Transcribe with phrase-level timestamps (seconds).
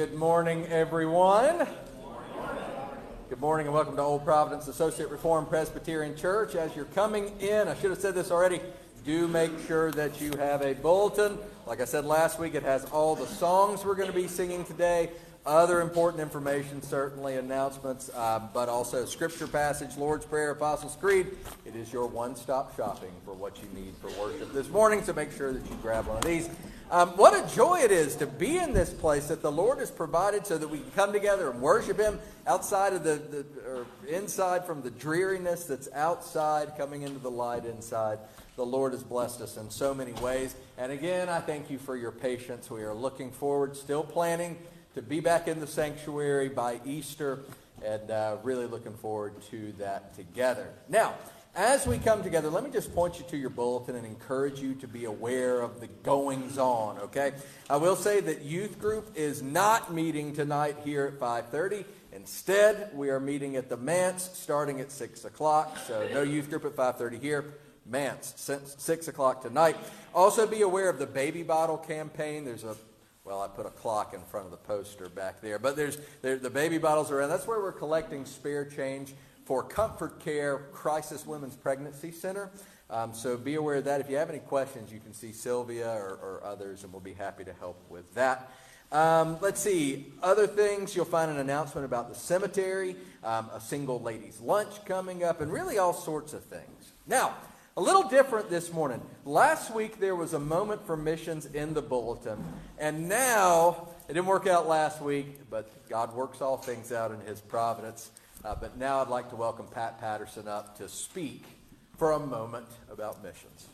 [0.00, 1.68] good morning, everyone.
[3.28, 6.54] Good morning and welcome to Old Providence Associate Reformed Presbyterian Church.
[6.54, 8.60] As you're coming in, I should have said this already,
[9.04, 11.36] do make sure that you have a bulletin.
[11.66, 14.64] Like I said last week, it has all the songs we're going to be singing
[14.64, 15.10] today,
[15.44, 21.26] other important information, certainly announcements, uh, but also scripture passage, Lord's Prayer, Apostles' Creed.
[21.66, 25.12] It is your one stop shopping for what you need for worship this morning, so
[25.12, 26.48] make sure that you grab one of these.
[26.92, 29.92] Um, what a joy it is to be in this place that the Lord has
[29.92, 32.18] provided so that we can come together and worship Him
[32.48, 37.64] outside of the, the or inside from the dreariness that's outside, coming into the light
[37.64, 38.18] inside.
[38.56, 40.56] The Lord has blessed us in so many ways.
[40.78, 42.68] And again, I thank you for your patience.
[42.68, 44.58] We are looking forward, still planning
[44.96, 47.38] to be back in the sanctuary by Easter,
[47.84, 50.66] and uh, really looking forward to that together.
[50.88, 51.14] Now,
[51.54, 54.74] as we come together, let me just point you to your bulletin and encourage you
[54.76, 57.32] to be aware of the goings on, okay?
[57.68, 61.84] I will say that youth group is not meeting tonight here at 5.30.
[62.12, 65.76] Instead, we are meeting at the Manse starting at 6 o'clock.
[65.86, 67.54] So no youth group at 5.30 here.
[67.86, 69.76] Manse, since 6 o'clock tonight.
[70.14, 72.44] Also be aware of the baby bottle campaign.
[72.44, 72.76] There's a
[73.22, 76.36] well, I put a clock in front of the poster back there, but there's there,
[76.36, 77.28] the baby bottles around.
[77.28, 79.12] That's where we're collecting spare change
[79.50, 82.52] for Comfort Care Crisis Women's Pregnancy Center.
[82.88, 84.00] Um, so be aware of that.
[84.00, 87.14] If you have any questions, you can see Sylvia or, or others, and we'll be
[87.14, 88.52] happy to help with that.
[88.92, 90.12] Um, let's see.
[90.22, 95.24] Other things, you'll find an announcement about the cemetery, um, a single ladies' lunch coming
[95.24, 96.92] up, and really all sorts of things.
[97.08, 97.34] Now,
[97.76, 99.02] a little different this morning.
[99.24, 102.38] Last week there was a moment for missions in the bulletin,
[102.78, 107.18] and now it didn't work out last week, but God works all things out in
[107.22, 108.12] His providence.
[108.42, 111.44] Uh, but now I'd like to welcome Pat Patterson up to speak
[111.98, 113.68] for a moment about missions.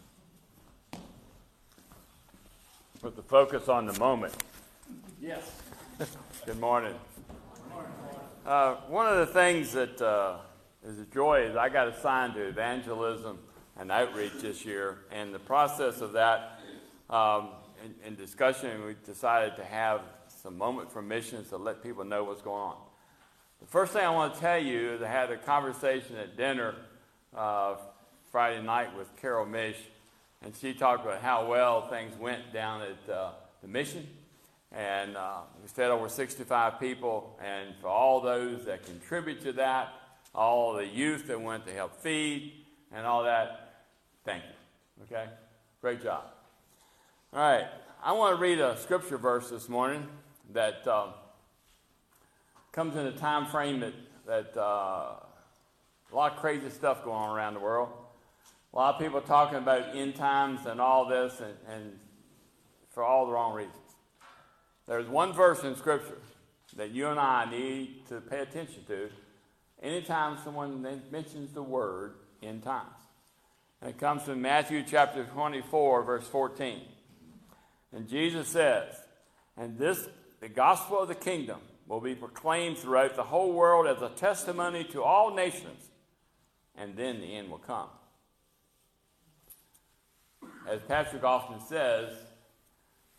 [3.00, 4.34] Put the focus on the moment.
[5.20, 5.62] Yes.
[6.46, 6.94] Good morning.
[8.44, 10.38] Uh, one of the things that uh,
[10.84, 13.38] is a joy is I got assigned to evangelism
[13.78, 16.58] and outreach this year, and the process of that
[17.08, 17.50] um,
[17.84, 22.24] in, in discussion, we decided to have some moment for missions to let people know
[22.24, 22.76] what's going on.
[23.60, 26.74] The first thing I want to tell you is I had a conversation at dinner
[27.34, 27.76] uh,
[28.30, 29.78] Friday night with Carol Mish,
[30.42, 33.30] and she talked about how well things went down at uh,
[33.62, 34.06] the mission.
[34.72, 39.88] And uh, we fed over 65 people, and for all those that contribute to that,
[40.34, 42.52] all the youth that went to help feed,
[42.92, 43.84] and all that,
[44.24, 45.04] thank you.
[45.04, 45.30] Okay?
[45.80, 46.24] Great job.
[47.32, 47.66] All right.
[48.04, 50.06] I want to read a scripture verse this morning
[50.52, 50.86] that.
[50.86, 51.14] Um,
[52.76, 53.94] comes in a time frame that,
[54.26, 55.14] that uh,
[56.12, 57.88] a lot of crazy stuff going on around the world.
[58.74, 61.92] A lot of people talking about end times and all this, and, and
[62.90, 63.74] for all the wrong reasons.
[64.86, 66.18] There's one verse in Scripture
[66.76, 69.08] that you and I need to pay attention to
[69.82, 72.90] anytime someone mentions the word end times.
[73.80, 76.82] And it comes from Matthew chapter 24, verse 14.
[77.92, 78.94] And Jesus says,
[79.56, 80.06] And this,
[80.40, 84.84] the gospel of the kingdom, will be proclaimed throughout the whole world as a testimony
[84.84, 85.90] to all nations,
[86.76, 87.88] and then the end will come.
[90.68, 92.12] As Patrick often says,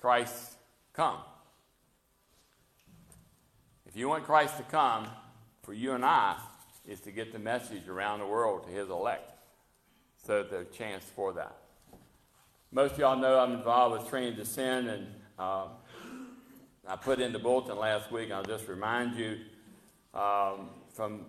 [0.01, 0.53] Christ
[0.93, 1.19] come.
[3.85, 5.07] If you want Christ to come,
[5.63, 6.37] for you and I,
[6.85, 9.31] is to get the message around the world to his elect.
[10.25, 11.55] So there's a chance for that.
[12.71, 15.07] Most of y'all know I'm involved with Training to Send, and
[15.39, 15.67] uh,
[16.89, 19.39] I put in the bulletin last week, I'll just remind you
[20.13, 21.25] um, from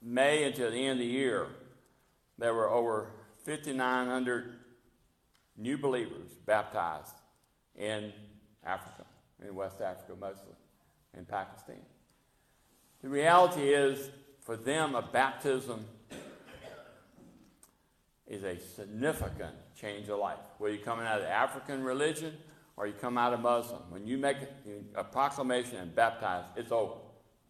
[0.00, 1.46] May until the end of the year,
[2.38, 3.10] there were over
[3.44, 4.54] 5,900
[5.58, 7.16] new believers baptized
[7.76, 8.14] in
[8.64, 9.04] Africa,
[9.46, 10.54] in West Africa mostly,
[11.16, 11.82] in Pakistan.
[13.02, 14.08] The reality is,
[14.40, 15.84] for them, a baptism
[18.26, 20.38] is a significant change of life.
[20.56, 22.34] Whether you're coming out of the African religion
[22.78, 24.36] or you come out of Muslim, when you make
[24.94, 26.94] a proclamation and baptize, it's over.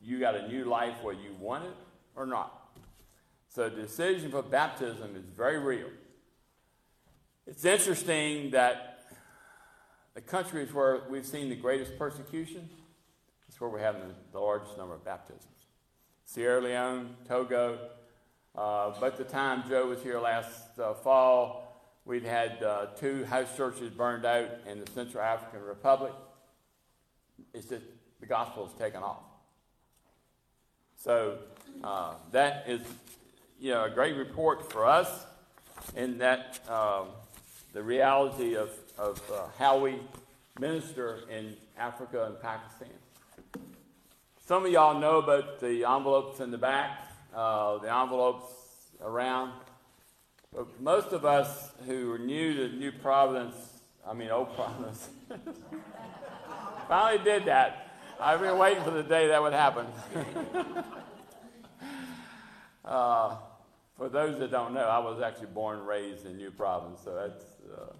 [0.01, 1.77] You got a new life whether you want it
[2.17, 2.71] or not.
[3.49, 5.89] So the decision for baptism is very real.
[7.47, 9.01] It's interesting that
[10.15, 12.69] the countries where we've seen the greatest persecution
[13.49, 15.45] is where we're having the largest number of baptisms.
[16.25, 17.79] Sierra Leone, Togo.
[18.55, 21.68] Uh, but the time Joe was here last uh, fall,
[22.09, 26.15] We'd had uh, two house churches burned out in the Central African Republic.
[27.53, 27.85] It's just
[28.21, 29.25] the gospel has taken off.
[30.97, 31.37] So
[31.85, 32.81] uh, that is,
[33.61, 35.27] you know, a great report for us
[35.97, 37.09] in that um,
[37.75, 39.97] the reality of, of uh, how we
[40.59, 42.89] minister in Africa and Pakistan.
[44.47, 48.51] some of y'all know about the envelopes in the back, uh, the envelopes
[49.03, 49.53] around.
[50.55, 53.55] But most of us who are new to New Providence,
[54.07, 55.11] I mean Old Providence,
[56.89, 57.85] finally did that.
[58.21, 59.87] I've been waiting for the day that would happen.
[62.85, 63.37] uh,
[63.97, 67.15] for those that don't know, I was actually born and raised in New Providence, so
[67.15, 67.93] that's uh,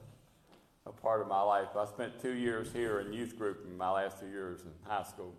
[0.87, 1.69] a part of my life.
[1.77, 5.05] I spent two years here in youth group in my last two years in high
[5.05, 5.35] school.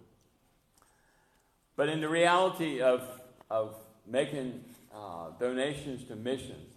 [1.75, 3.03] But in the reality of,
[3.49, 3.75] of
[4.05, 4.63] making
[4.93, 6.68] uh, donations to missions,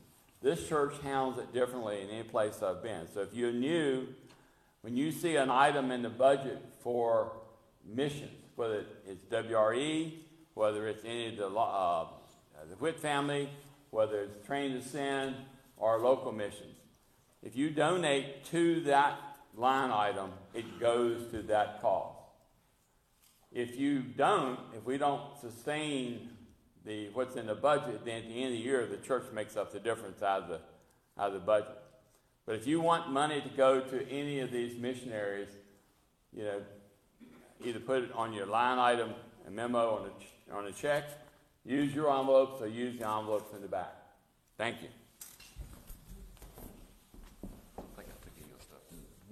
[0.42, 3.06] this church handles it differently than any place I've been.
[3.14, 4.08] So if you're new,
[4.82, 7.32] when you see an item in the budget for
[7.86, 10.12] missions, whether it's WRE,
[10.54, 12.06] whether it's any of the, uh,
[12.68, 13.48] the Whit family,
[13.90, 15.36] whether it's Train to Send
[15.76, 16.76] or local missions,
[17.42, 19.18] if you donate to that
[19.56, 22.16] line item, it goes to that cause.
[23.52, 26.30] If you don't, if we don't sustain
[26.84, 29.56] the what's in the budget, then at the end of the year, the church makes
[29.56, 30.60] up the difference out of the
[31.18, 31.78] out of the budget.
[32.44, 35.48] But if you want money to go to any of these missionaries,
[36.36, 36.60] you know,
[37.64, 39.10] either put it on your line item,
[39.46, 41.04] a memo on a, on a check,
[41.64, 43.94] use your envelopes or use the envelopes in the back.
[44.58, 44.88] Thank you.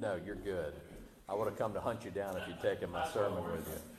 [0.01, 0.73] No, you're good.
[1.29, 3.90] I would have come to hunt you down if you'd taken my sermon with you.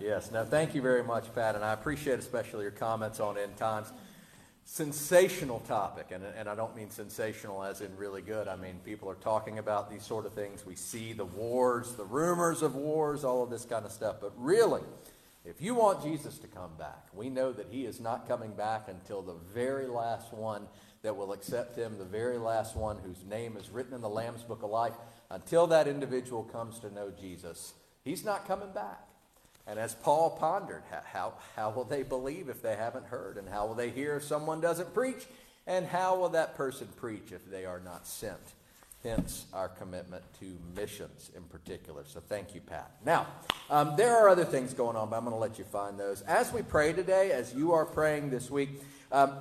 [0.00, 3.58] Yes, Now, thank you very much, Pat, and I appreciate especially your comments on end
[3.58, 3.92] times.
[4.64, 8.48] Sensational topic, and, and I don't mean sensational as in really good.
[8.48, 10.64] I mean, people are talking about these sort of things.
[10.64, 14.16] We see the wars, the rumors of wars, all of this kind of stuff.
[14.22, 14.80] But really,
[15.44, 18.88] if you want Jesus to come back, we know that he is not coming back
[18.88, 20.66] until the very last one
[21.02, 24.44] that will accept him, the very last one whose name is written in the Lamb's
[24.44, 24.94] Book of Life.
[25.28, 29.09] Until that individual comes to know Jesus, he's not coming back.
[29.70, 30.82] And as Paul pondered,
[31.12, 33.36] how, how will they believe if they haven't heard?
[33.36, 35.28] And how will they hear if someone doesn't preach?
[35.64, 38.40] And how will that person preach if they are not sent?
[39.04, 42.02] Hence our commitment to missions in particular.
[42.04, 42.90] So thank you, Pat.
[43.06, 43.28] Now,
[43.70, 46.22] um, there are other things going on, but I'm going to let you find those.
[46.22, 48.70] As we pray today, as you are praying this week,
[49.12, 49.36] um,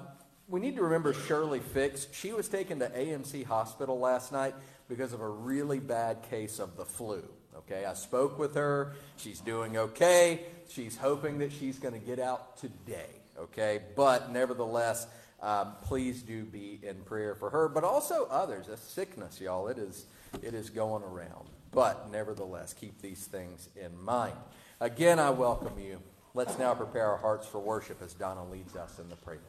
[0.48, 2.06] we need to remember Shirley Fix.
[2.12, 4.54] She was taken to AMC Hospital last night
[4.88, 7.24] because of a really bad case of the flu.
[7.58, 8.94] Okay, I spoke with her.
[9.18, 10.42] She's doing okay.
[10.70, 13.10] She's hoping that she's going to get out today.
[13.38, 15.08] Okay, but nevertheless,
[15.42, 18.68] um, please do be in prayer for her, but also others.
[18.68, 19.68] A sickness, y'all.
[19.68, 20.06] It is
[20.42, 21.50] it is going around.
[21.72, 24.36] But nevertheless, keep these things in mind.
[24.80, 26.02] Again, I welcome you.
[26.34, 29.44] Let's now prepare our hearts for worship as Donna leads us in the prelude.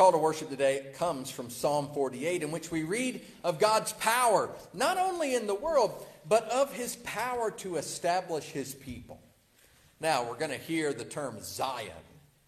[0.00, 4.48] Call to worship today comes from Psalm 48, in which we read of God's power,
[4.72, 9.20] not only in the world, but of his power to establish his people.
[10.00, 11.92] Now, we're going to hear the term Zion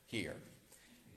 [0.06, 0.36] here.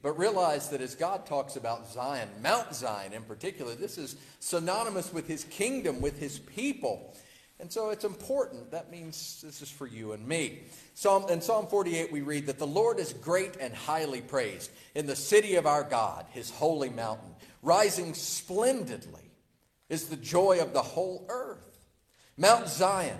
[0.01, 5.13] But realize that as God talks about Zion, Mount Zion in particular, this is synonymous
[5.13, 7.15] with his kingdom, with his people.
[7.59, 8.71] And so it's important.
[8.71, 10.63] That means this is for you and me.
[10.93, 15.05] Psalm, in Psalm 48, we read that the Lord is great and highly praised in
[15.05, 17.33] the city of our God, his holy mountain.
[17.61, 19.31] Rising splendidly
[19.89, 21.85] is the joy of the whole earth.
[22.37, 23.19] Mount Zion,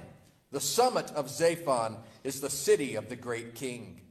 [0.51, 4.01] the summit of Zaphon, is the city of the great king.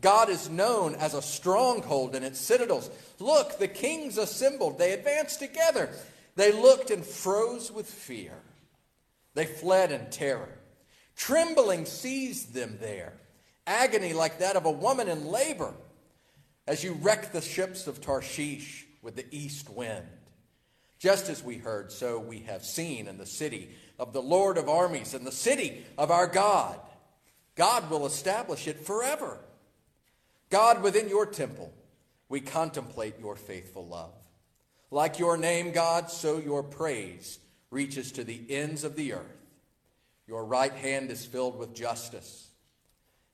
[0.00, 2.88] God is known as a stronghold in its citadels.
[3.18, 4.78] Look, the kings assembled.
[4.78, 5.90] They advanced together.
[6.36, 8.32] They looked and froze with fear.
[9.38, 10.48] They fled in terror.
[11.14, 13.12] Trembling seized them there,
[13.68, 15.74] agony like that of a woman in labor,
[16.66, 20.08] as you wreck the ships of Tarshish with the east wind.
[20.98, 24.68] Just as we heard, so we have seen in the city of the Lord of
[24.68, 26.76] armies and the city of our God.
[27.54, 29.38] God will establish it forever.
[30.50, 31.72] God, within your temple,
[32.28, 34.16] we contemplate your faithful love.
[34.90, 37.38] Like your name, God, so your praise
[37.70, 39.46] reaches to the ends of the earth.
[40.26, 42.48] Your right hand is filled with justice.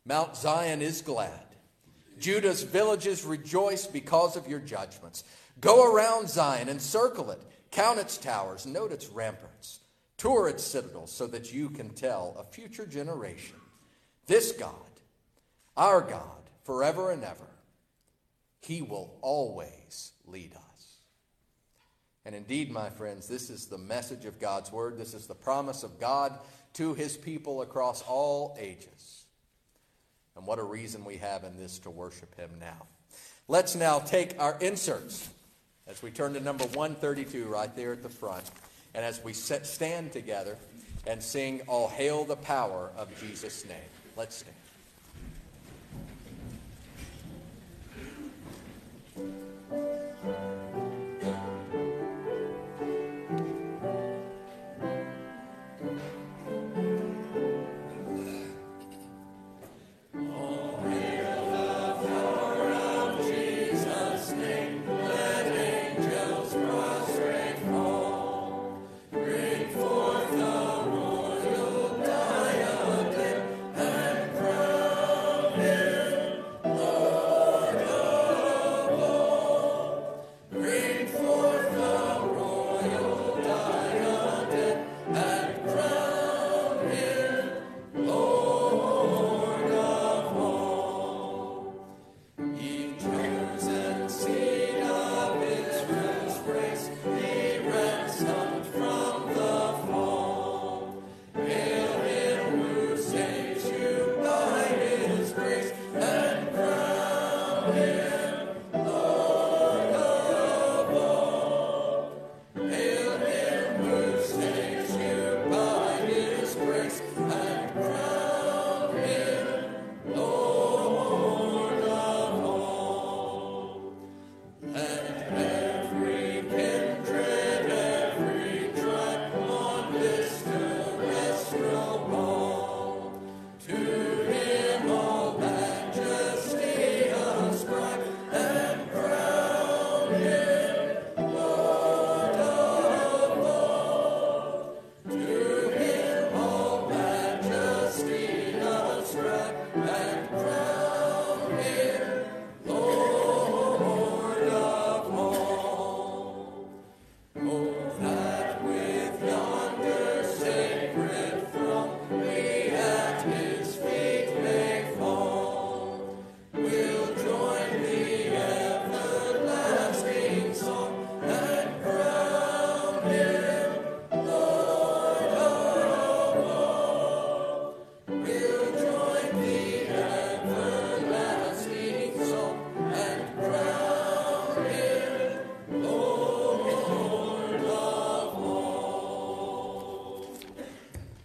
[0.05, 1.41] Mount Zion is glad.
[2.19, 5.25] Judah's villages rejoice because of your judgments.
[5.61, 9.81] Go around Zion, encircle it, count its towers, note its ramparts,
[10.17, 13.57] tour its citadels, so that you can tell a future generation
[14.27, 14.73] this God,
[15.77, 17.51] our God, forever and ever,
[18.61, 20.74] he will always lead us.
[22.27, 24.97] And indeed, my friends, this is the message of God's word.
[24.97, 26.39] This is the promise of God
[26.75, 29.25] to his people across all ages.
[30.37, 32.87] And what a reason we have in this to worship him now.
[33.47, 35.29] Let's now take our inserts
[35.87, 38.51] as we turn to number 132 right there at the front.
[38.95, 40.57] And as we set, stand together
[41.07, 43.77] and sing, All Hail the Power of Jesus' name.
[44.17, 44.55] Let's stand.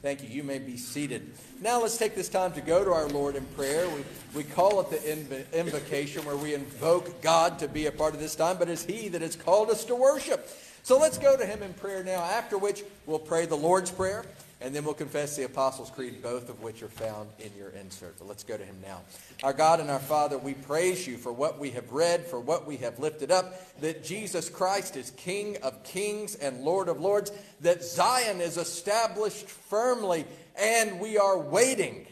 [0.10, 0.30] Thank you.
[0.30, 1.30] You may be seated.
[1.62, 3.88] Now let's take this time to go to our Lord in prayer.
[3.89, 8.16] We, we call it the inv- invocation where we invoke God to be a part
[8.16, 10.50] of this time, but it's He that has called us to worship.
[10.82, 14.25] So let's go to Him in prayer now, after which we'll pray the Lord's Prayer.
[14.62, 18.20] And then we'll confess the Apostles' Creed, both of which are found in your insert.
[18.20, 19.01] But let's go to him now.
[19.42, 22.68] Our God and our Father, we praise you for what we have read, for what
[22.68, 27.32] we have lifted up, that Jesus Christ is King of kings and Lord of lords,
[27.62, 30.25] that Zion is established firmly,
[30.58, 32.06] and we are waiting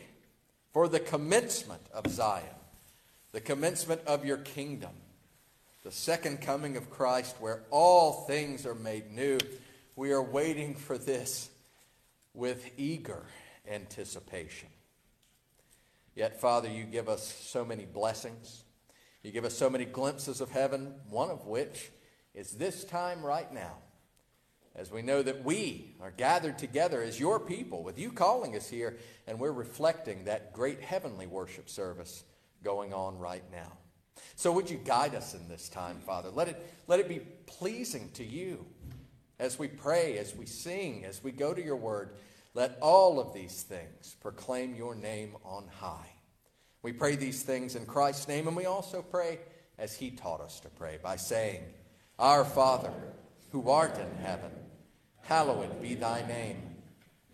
[0.71, 2.45] for the commencement of Zion,
[3.33, 4.91] the commencement of your kingdom,
[5.83, 9.37] the second coming of Christ, where all things are made new.
[9.97, 11.49] We are waiting for this
[12.37, 13.25] with eager
[13.69, 14.69] anticipation.
[16.15, 18.63] Yet, Father, you give us so many blessings.
[19.23, 21.91] You give us so many glimpses of heaven, one of which
[22.33, 23.73] is this time right now,
[24.75, 28.69] as we know that we are gathered together as your people, with you calling us
[28.69, 32.23] here, and we're reflecting that great heavenly worship service
[32.63, 33.73] going on right now.
[34.35, 36.29] So, would you guide us in this time, Father?
[36.29, 38.65] Let it, let it be pleasing to you
[39.39, 42.11] as we pray, as we sing, as we go to your word.
[42.57, 46.09] Let all of these things proclaim your name on high.
[46.81, 49.37] We pray these things in Christ's name, and we also pray
[49.77, 51.61] as he taught us to pray by saying,
[52.17, 52.91] Our Father,
[53.51, 54.49] who art in heaven,
[55.21, 56.57] hallowed be thy name.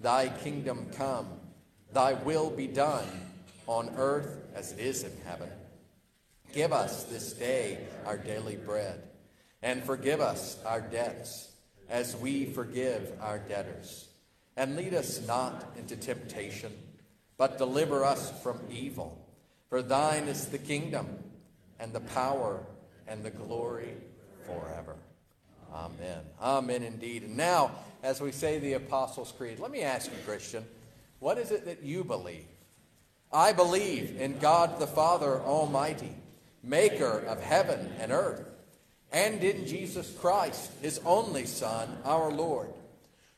[0.02, 1.30] Thy kingdom come,
[1.94, 3.08] thy will be done
[3.66, 5.48] on earth as it is in heaven.
[6.52, 9.02] Give us this day our daily bread,
[9.62, 11.50] and forgive us our debts
[11.88, 14.10] as we forgive our debtors
[14.56, 16.72] and lead us not into temptation,
[17.38, 19.20] but deliver us from evil.
[19.70, 21.08] For thine is the kingdom,
[21.80, 22.60] and the power
[23.08, 23.96] and the glory
[24.46, 24.96] forever.
[25.74, 26.20] Amen.
[26.42, 27.24] Amen indeed.
[27.24, 27.72] And now,
[28.04, 30.64] as we say the Apostles' Creed, let me ask you, Christian,
[31.20, 32.46] what is it that you believe?
[33.32, 36.14] I believe in God the Father Almighty,
[36.62, 38.46] maker of heaven and earth,
[39.12, 42.70] and in Jesus Christ, his only Son, our Lord,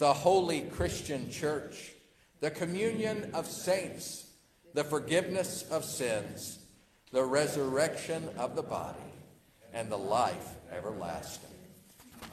[0.00, 1.92] the holy Christian church,
[2.40, 4.26] the communion of saints,
[4.72, 6.58] the forgiveness of sins,
[7.12, 8.98] the resurrection of the body,
[9.74, 11.50] and the life everlasting.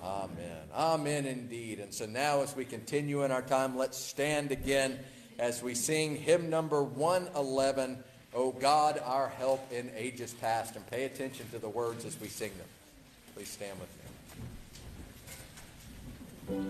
[0.01, 0.62] Amen.
[0.74, 1.79] Amen indeed.
[1.79, 4.97] And so now, as we continue in our time, let's stand again
[5.38, 8.01] as we sing hymn number 111,
[8.33, 10.77] O God, our help in ages past.
[10.77, 12.67] And pay attention to the words as we sing them.
[13.36, 14.06] Please stand with me.
[16.47, 16.61] Thank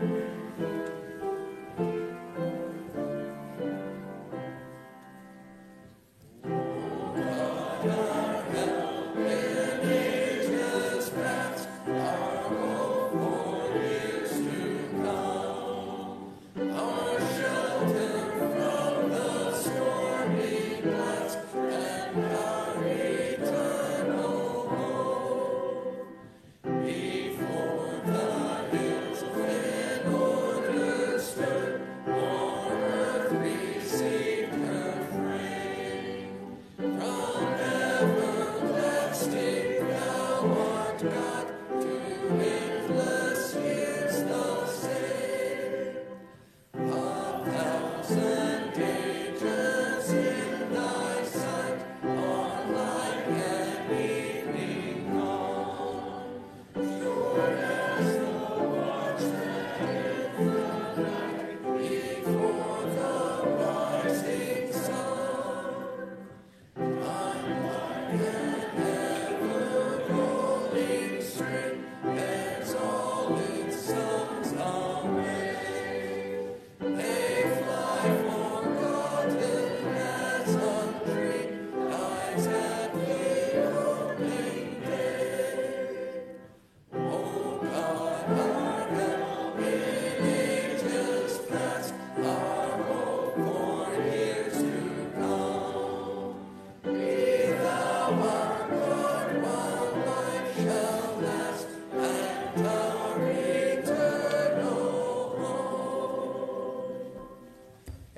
[0.00, 0.35] you.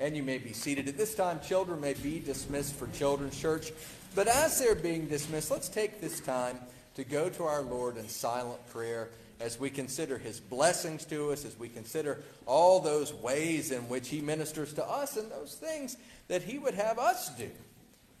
[0.09, 0.87] And you may be seated.
[0.87, 3.71] At this time, children may be dismissed for Children's Church.
[4.15, 6.57] But as they're being dismissed, let's take this time
[6.95, 11.45] to go to our Lord in silent prayer as we consider his blessings to us,
[11.45, 15.95] as we consider all those ways in which he ministers to us and those things
[16.27, 17.51] that he would have us do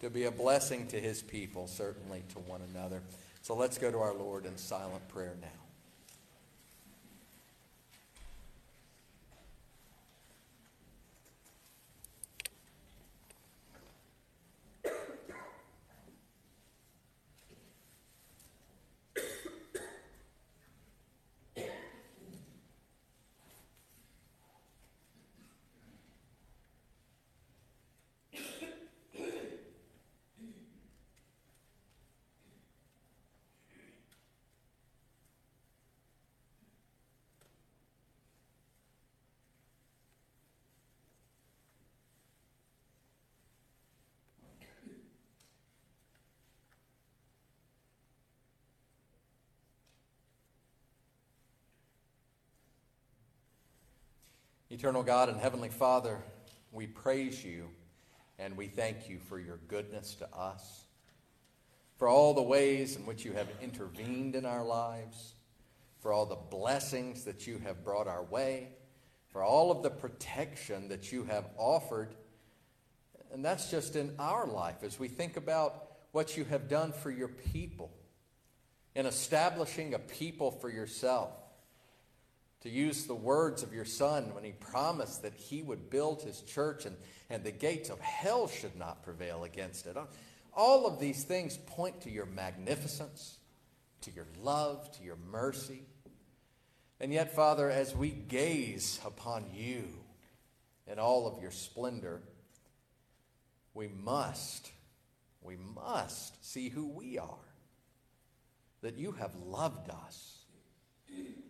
[0.01, 3.01] to be a blessing to his people, certainly to one another.
[3.41, 5.47] So let's go to our Lord in silent prayer now.
[54.71, 56.21] Eternal God and Heavenly Father,
[56.71, 57.69] we praise you
[58.37, 60.83] and we thank you for your goodness to us,
[61.97, 65.33] for all the ways in which you have intervened in our lives,
[66.01, 68.67] for all the blessings that you have brought our way,
[69.29, 72.13] for all of the protection that you have offered.
[73.33, 77.09] And that's just in our life as we think about what you have done for
[77.09, 77.89] your people
[78.93, 81.31] in establishing a people for yourself
[82.61, 86.41] to use the words of your son when he promised that he would build his
[86.41, 86.95] church and,
[87.29, 89.95] and the gates of hell should not prevail against it.
[90.53, 93.37] All of these things point to your magnificence,
[94.01, 95.83] to your love, to your mercy.
[96.99, 99.85] And yet, Father, as we gaze upon you
[100.85, 102.21] in all of your splendor,
[103.73, 104.71] we must,
[105.41, 107.37] we must see who we are.
[108.81, 110.38] That you have loved us,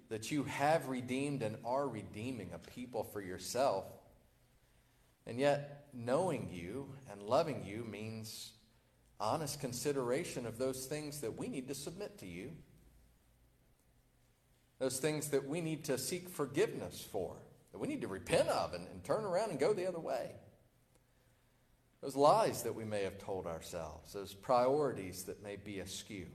[0.10, 3.86] that you have redeemed and are redeeming a people for yourself.
[5.26, 8.52] And yet, knowing you and loving you means
[9.20, 12.52] honest consideration of those things that we need to submit to you,
[14.80, 17.36] those things that we need to seek forgiveness for,
[17.72, 20.32] that we need to repent of and, and turn around and go the other way.
[22.02, 26.28] Those lies that we may have told ourselves, those priorities that may be askew.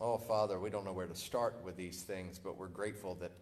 [0.00, 3.32] Oh, Father, we don't know where to start with these things, but we're grateful that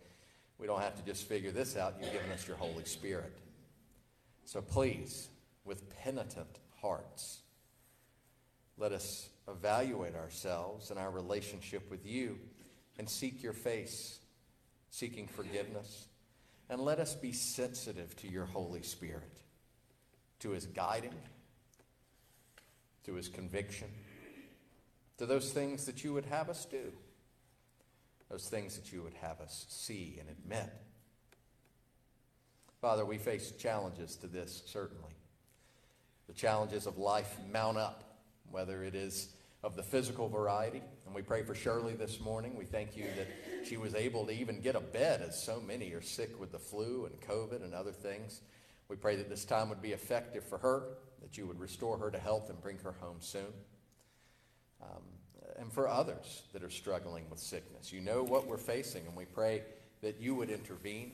[0.59, 1.97] we don't have to just figure this out.
[2.01, 3.33] You've given us your Holy Spirit.
[4.45, 5.29] So please,
[5.65, 7.41] with penitent hearts,
[8.79, 12.39] let us evaluate ourselves and our relationship with you
[12.99, 14.21] and seek your face,
[14.91, 16.07] seeking forgiveness.
[16.71, 19.41] And let us be sensitive to your Holy Spirit,
[20.39, 21.15] to his guiding,
[23.05, 23.89] to his conviction,
[25.19, 26.93] to those things that you would have us do,
[28.31, 30.73] those things that you would have us see and admit.
[32.81, 35.13] Father, we face challenges to this, certainly.
[36.27, 38.19] The challenges of life mount up,
[38.51, 39.29] whether it is
[39.63, 40.83] of the physical variety.
[41.07, 42.55] And we pray for Shirley this morning.
[42.57, 43.29] We thank you that
[43.67, 46.59] she was able to even get a bed, as so many are sick with the
[46.59, 48.43] flu and COVID and other things.
[48.89, 50.83] We pray that this time would be effective for her,
[51.23, 53.53] that you would restore her to health and bring her home soon.
[54.85, 55.03] Um,
[55.59, 57.93] and for others that are struggling with sickness.
[57.93, 59.63] You know what we're facing, and we pray
[60.03, 61.13] that you would intervene.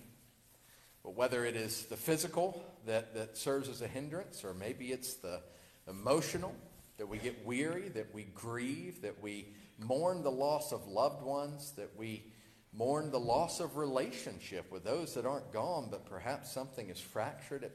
[1.03, 5.15] But whether it is the physical that, that serves as a hindrance, or maybe it's
[5.15, 5.41] the
[5.89, 6.55] emotional,
[6.99, 11.73] that we get weary, that we grieve, that we mourn the loss of loved ones,
[11.73, 12.25] that we
[12.73, 17.71] mourn the loss of relationship with those that aren't gone, but perhaps something is fractured.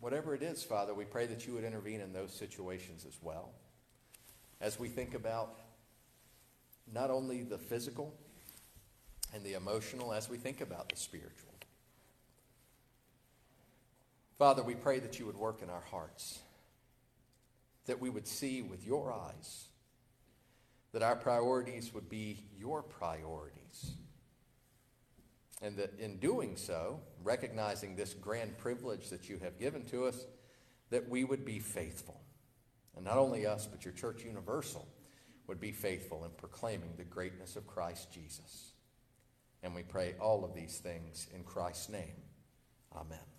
[0.00, 3.50] Whatever it is, Father, we pray that you would intervene in those situations as well.
[4.60, 5.58] As we think about
[6.92, 8.14] not only the physical
[9.32, 11.50] and the emotional, as we think about the spiritual.
[14.38, 16.40] Father, we pray that you would work in our hearts,
[17.86, 19.66] that we would see with your eyes,
[20.92, 23.92] that our priorities would be your priorities.
[25.62, 30.24] And that in doing so, recognizing this grand privilege that you have given to us,
[30.88, 32.18] that we would be faithful.
[33.00, 34.86] And not only us, but your church universal
[35.46, 38.72] would be faithful in proclaiming the greatness of Christ Jesus.
[39.62, 42.12] And we pray all of these things in Christ's name.
[42.94, 43.29] Amen.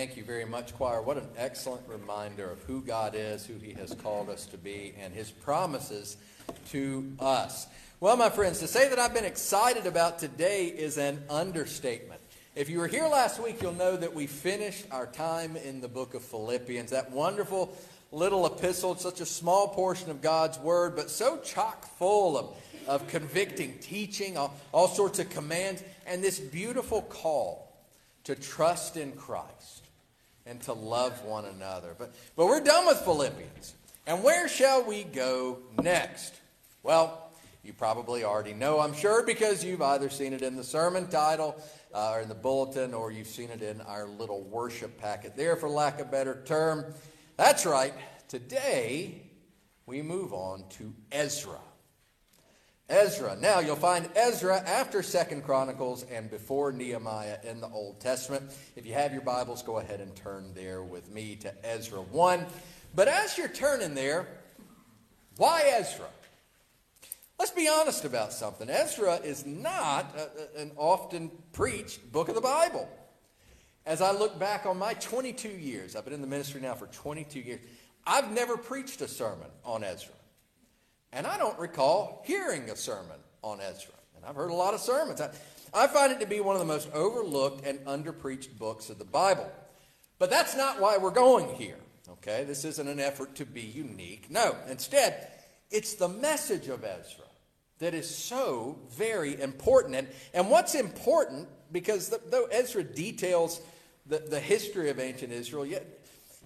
[0.00, 1.02] Thank you very much, choir.
[1.02, 4.94] What an excellent reminder of who God is, who He has called us to be,
[4.98, 6.16] and His promises
[6.70, 7.66] to us.
[8.00, 12.22] Well, my friends, to say that I've been excited about today is an understatement.
[12.56, 15.88] If you were here last week, you'll know that we finished our time in the
[15.88, 17.76] book of Philippians, that wonderful
[18.10, 22.56] little epistle, such a small portion of God's Word, but so chock full of,
[22.88, 27.66] of convicting teaching, all, all sorts of commands, and this beautiful call
[28.24, 29.80] to trust in Christ
[30.50, 31.94] and to love one another.
[31.96, 33.74] But, but we're done with Philippians.
[34.06, 36.34] And where shall we go next?
[36.82, 37.30] Well,
[37.62, 41.54] you probably already know, I'm sure, because you've either seen it in the sermon title
[41.94, 45.54] uh, or in the bulletin, or you've seen it in our little worship packet there,
[45.54, 46.84] for lack of a better term.
[47.36, 47.94] That's right.
[48.26, 49.22] Today,
[49.86, 51.60] we move on to Ezra.
[52.90, 53.36] Ezra.
[53.40, 58.50] Now you'll find Ezra after Second Chronicles and before Nehemiah in the Old Testament.
[58.74, 62.46] If you have your Bibles, go ahead and turn there with me to Ezra 1.
[62.94, 64.26] But as you're turning there,
[65.36, 66.08] why Ezra?
[67.38, 68.68] Let's be honest about something.
[68.68, 72.88] Ezra is not a, an often preached book of the Bible.
[73.86, 76.86] As I look back on my 22 years, I've been in the ministry now for
[76.88, 77.60] 22 years,
[78.06, 80.14] I've never preached a sermon on Ezra.
[81.12, 83.94] And I don't recall hearing a sermon on Ezra.
[84.16, 85.20] And I've heard a lot of sermons.
[85.20, 85.30] I,
[85.72, 89.04] I find it to be one of the most overlooked and underpreached books of the
[89.04, 89.50] Bible.
[90.18, 91.78] But that's not why we're going here.
[92.08, 92.44] Okay?
[92.44, 94.30] This isn't an effort to be unique.
[94.30, 95.28] No, instead,
[95.70, 97.24] it's the message of Ezra
[97.78, 99.96] that is so very important.
[99.96, 103.60] And, and what's important, because the, though Ezra details
[104.06, 105.86] the, the history of ancient Israel, yet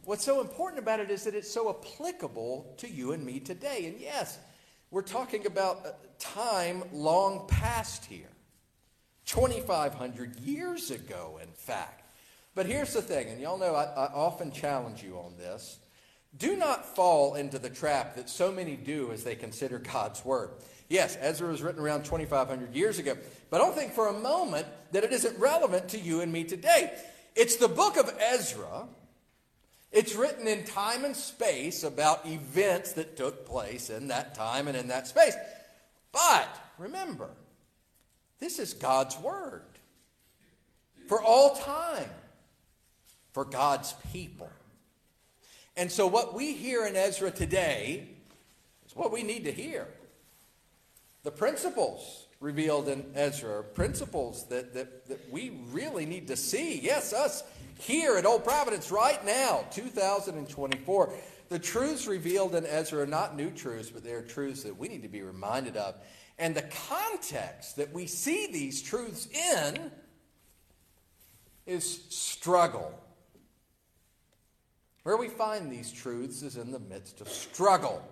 [0.05, 3.87] what's so important about it is that it's so applicable to you and me today.
[3.87, 4.39] And yes,
[4.95, 8.29] we're talking about time long past here.
[9.27, 12.05] 2,500 years ago, in fact.
[12.55, 15.81] But here's the thing, and y'all know I, I, often challenge you on this.
[16.39, 20.51] Do not fall into the trap that so many do as they consider God's Word.
[20.89, 23.17] Yes, Ezra was written around 2,500 years ago,
[23.51, 26.93] but don't think for a moment that it isn't relevant to you and me today.
[27.35, 28.87] It's the book of Ezra
[29.95, 34.77] it's written in time and space about events that took place in that time and
[34.77, 35.37] in that space.
[36.11, 37.31] But remember,
[38.41, 39.63] this is God's Word
[41.07, 42.11] for all time,
[43.33, 44.51] for God's people.
[45.77, 48.09] And so, what we hear in Ezra today
[48.87, 49.87] is what we need to hear.
[51.23, 56.81] The principles revealed in Ezra principles that, that, that we really need to see.
[56.81, 57.45] Yes, us
[57.79, 61.15] here at Old Providence right now, 2024.
[61.49, 65.03] The truths revealed in Ezra are not new truths, but they're truths that we need
[65.03, 65.97] to be reminded of.
[66.39, 69.91] And the context that we see these truths in
[71.67, 72.93] is struggle.
[75.03, 78.03] Where we find these truths is in the midst of struggle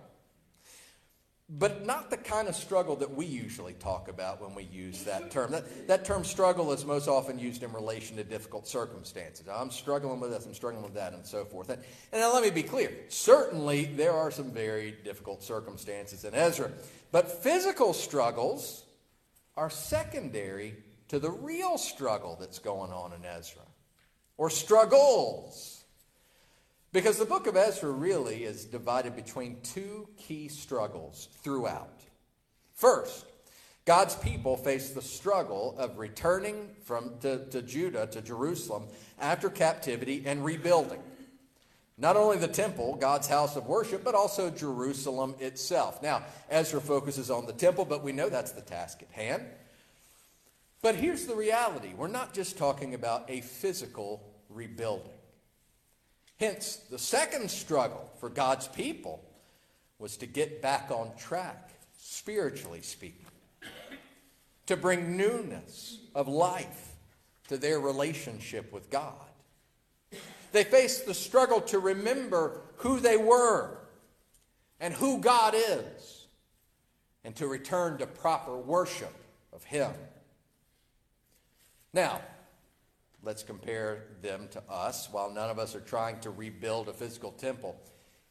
[1.59, 5.29] but not the kind of struggle that we usually talk about when we use that
[5.29, 5.51] term.
[5.51, 9.47] That, that term struggle is most often used in relation to difficult circumstances.
[9.47, 11.69] I'm struggling with this, I'm struggling with that, and so forth.
[11.69, 12.91] And, and now let me be clear.
[13.07, 16.71] Certainly, there are some very difficult circumstances in Ezra.
[17.11, 18.83] But physical struggles
[19.55, 20.75] are secondary
[21.09, 23.61] to the real struggle that's going on in Ezra,
[24.37, 25.82] or struggles.
[26.93, 32.01] Because the book of Ezra really is divided between two key struggles throughout.
[32.75, 33.25] First,
[33.85, 38.83] God's people face the struggle of returning from to, to Judah, to Jerusalem,
[39.19, 41.01] after captivity and rebuilding.
[41.97, 46.01] Not only the temple, God's house of worship, but also Jerusalem itself.
[46.01, 49.43] Now, Ezra focuses on the temple, but we know that's the task at hand.
[50.83, 55.11] But here's the reality we're not just talking about a physical rebuilding.
[56.39, 59.23] Hence, the second struggle for God's people
[59.99, 63.25] was to get back on track, spiritually speaking,
[64.65, 66.95] to bring newness of life
[67.47, 69.13] to their relationship with God.
[70.51, 73.77] They faced the struggle to remember who they were
[74.79, 76.27] and who God is,
[77.23, 79.13] and to return to proper worship
[79.53, 79.91] of Him.
[81.93, 82.19] Now,
[83.25, 85.07] Let's compare them to us.
[85.09, 87.79] While none of us are trying to rebuild a physical temple,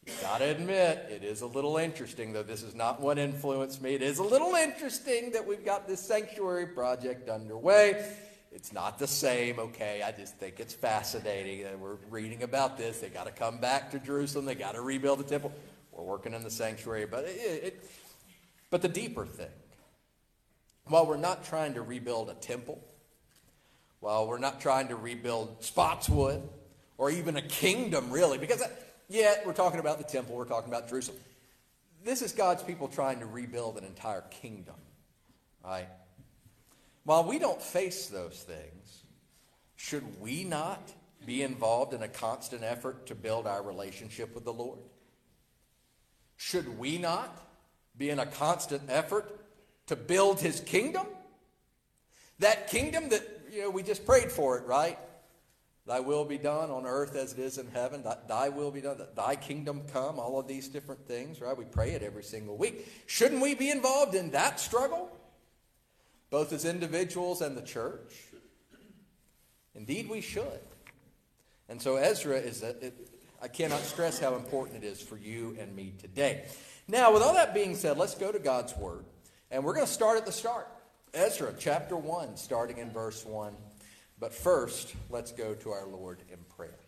[0.06, 3.94] you gotta admit, it is a little interesting, though this is not what influenced me.
[3.94, 8.04] It is a little interesting that we've got this sanctuary project underway.
[8.50, 10.02] It's not the same, okay?
[10.02, 11.62] I just think it's fascinating.
[11.62, 12.98] that We're reading about this.
[12.98, 14.44] They got to come back to Jerusalem.
[14.44, 15.52] They got to rebuild the temple.
[15.90, 17.90] We're working in the sanctuary, but it, it,
[18.68, 19.48] but the deeper thing,
[20.84, 22.82] while we're not trying to rebuild a temple,
[24.02, 26.42] well, we're not trying to rebuld Spotswood
[26.98, 28.62] or even a kingdom, really, because
[29.08, 31.18] yet we're talking about the temple, we're talking about Jerusalem.
[32.04, 34.74] This is God's people trying to rebuild an entire kingdom,
[35.64, 35.88] right?
[37.04, 39.04] While we don't face those things,
[39.76, 40.92] should we not
[41.24, 44.80] be involved in a constant effort to build our relationship with the Lord?
[46.36, 47.36] Should we not
[47.96, 49.40] be in a constant effort
[49.86, 51.06] to build his kingdom?
[52.40, 54.98] That kingdom that, you know, we just prayed for it, right?
[55.86, 58.04] Thy will be done on earth as it is in heaven.
[58.28, 59.00] Thy will be done.
[59.14, 60.18] Thy kingdom come.
[60.18, 61.56] All of these different things, right?
[61.56, 62.88] We pray it every single week.
[63.06, 65.10] Shouldn't we be involved in that struggle?
[66.30, 68.14] Both as individuals and the church?
[69.74, 70.60] Indeed, we should.
[71.68, 73.08] And so Ezra is, a, it,
[73.42, 76.44] I cannot stress how important it is for you and me today.
[76.86, 79.04] Now, with all that being said, let's go to God's Word.
[79.50, 80.68] And we're going to start at the start.
[81.14, 83.52] Ezra chapter 1, starting in verse 1.
[84.18, 86.78] But first, let's go to our Lord in prayer.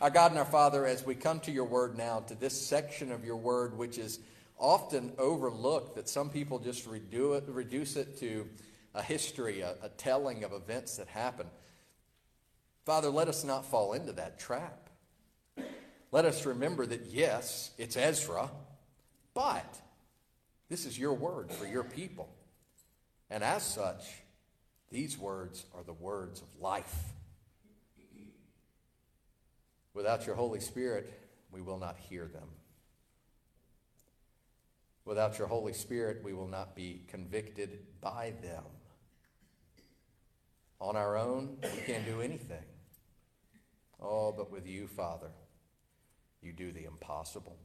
[0.00, 3.10] Our God and our Father, as we come to your word now, to this section
[3.10, 4.20] of your word, which is
[4.56, 8.48] often overlooked, that some people just reduce it to
[8.94, 11.50] a history, a, a telling of events that happened.
[12.84, 14.90] Father, let us not fall into that trap.
[16.12, 18.48] Let us remember that, yes, it's Ezra,
[19.34, 19.80] but
[20.68, 22.32] this is your word for your people.
[23.32, 24.04] And as such,
[24.90, 26.94] these words are the words of life.
[29.94, 31.10] Without your Holy Spirit,
[31.50, 32.48] we will not hear them.
[35.06, 38.64] Without your Holy Spirit, we will not be convicted by them.
[40.78, 42.64] On our own, we can't do anything.
[43.98, 45.30] Oh, but with you, Father,
[46.42, 47.56] you do the impossible.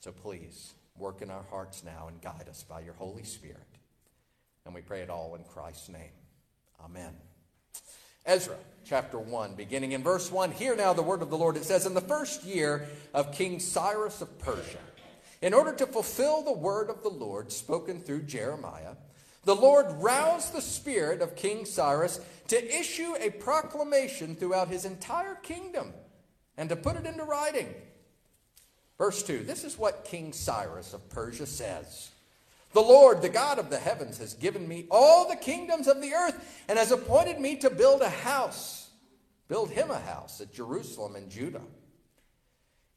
[0.00, 3.78] So please, work in our hearts now and guide us by your Holy Spirit.
[4.68, 6.12] And we pray it all in Christ's name.
[6.84, 7.14] Amen.
[8.26, 10.52] Ezra chapter 1, beginning in verse 1.
[10.52, 11.56] Hear now the word of the Lord.
[11.56, 14.76] It says, In the first year of King Cyrus of Persia,
[15.40, 18.96] in order to fulfill the word of the Lord spoken through Jeremiah,
[19.46, 25.36] the Lord roused the spirit of King Cyrus to issue a proclamation throughout his entire
[25.36, 25.94] kingdom
[26.58, 27.74] and to put it into writing.
[28.98, 32.10] Verse 2 This is what King Cyrus of Persia says.
[32.72, 36.12] The Lord, the God of the heavens, has given me all the kingdoms of the
[36.12, 38.90] earth and has appointed me to build a house,
[39.48, 41.62] build him a house at Jerusalem and Judah.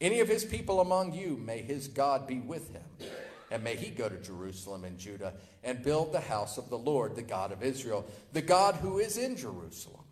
[0.02, 2.84] Any of his people among you, may his God be with him
[3.52, 7.16] and may he go to Jerusalem and Judah and build the house of the Lord,
[7.16, 10.06] the God of Israel, the God who is in Jerusalem.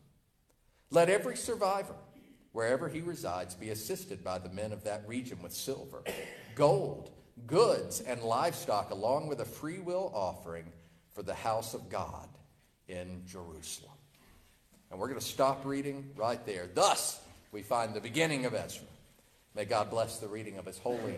[0.92, 1.96] Let every survivor,
[2.52, 6.04] wherever he resides, be assisted by the men of that region with silver,
[6.54, 7.12] gold,
[7.48, 10.66] goods, and livestock, along with a free will offering
[11.14, 12.28] for the house of God
[12.88, 13.92] in Jerusalem.
[14.92, 16.68] And we're going to stop reading right there.
[16.74, 17.20] Thus,
[17.52, 18.88] we find the beginning of Ezra.
[19.56, 21.16] May God bless the reading of his holy,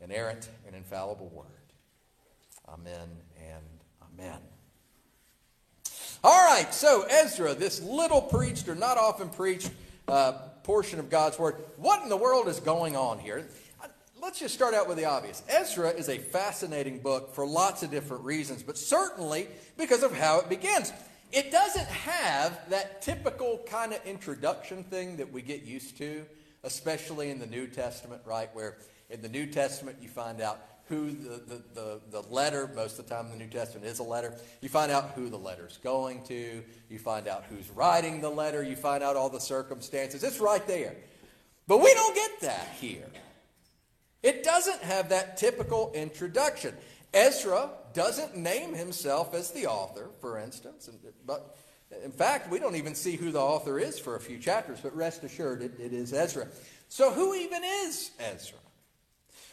[0.00, 1.46] inerrant, and infallible word.
[2.68, 3.64] Amen and
[4.02, 4.38] amen.
[6.24, 9.70] All right, so Ezra, this little preached or not often preached
[10.06, 10.32] uh,
[10.62, 13.44] portion of God's Word, what in the world is going on here?
[14.22, 15.42] Let's just start out with the obvious.
[15.48, 20.38] Ezra is a fascinating book for lots of different reasons, but certainly because of how
[20.38, 20.92] it begins.
[21.32, 26.24] It doesn't have that typical kind of introduction thing that we get used to,
[26.62, 28.48] especially in the New Testament, right?
[28.52, 28.76] Where
[29.10, 33.08] in the New Testament you find out who the, the, the, the, letter, most of
[33.08, 34.36] the time the New Testament is a letter.
[34.60, 36.62] You find out who the letter's going to.
[36.88, 38.62] You find out who's writing the letter.
[38.62, 40.22] You find out all the circumstances.
[40.22, 40.94] It's right there.
[41.66, 43.08] But we don't get that here.
[44.22, 46.74] It doesn't have that typical introduction.
[47.12, 50.88] Ezra doesn't name himself as the author, for instance,
[51.26, 51.56] but
[52.04, 54.96] in fact, we don't even see who the author is for a few chapters, but
[54.96, 56.48] rest assured it, it is Ezra.
[56.88, 58.58] So, who even is Ezra?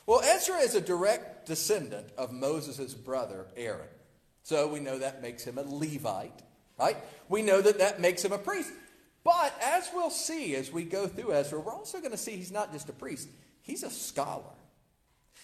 [0.05, 3.87] Well, Ezra is a direct descendant of Moses' brother, Aaron.
[4.43, 6.41] So we know that makes him a Levite,
[6.79, 6.97] right?
[7.27, 8.71] We know that that makes him a priest.
[9.23, 12.51] But as we'll see as we go through Ezra, we're also going to see he's
[12.51, 13.29] not just a priest,
[13.61, 14.55] he's a scholar.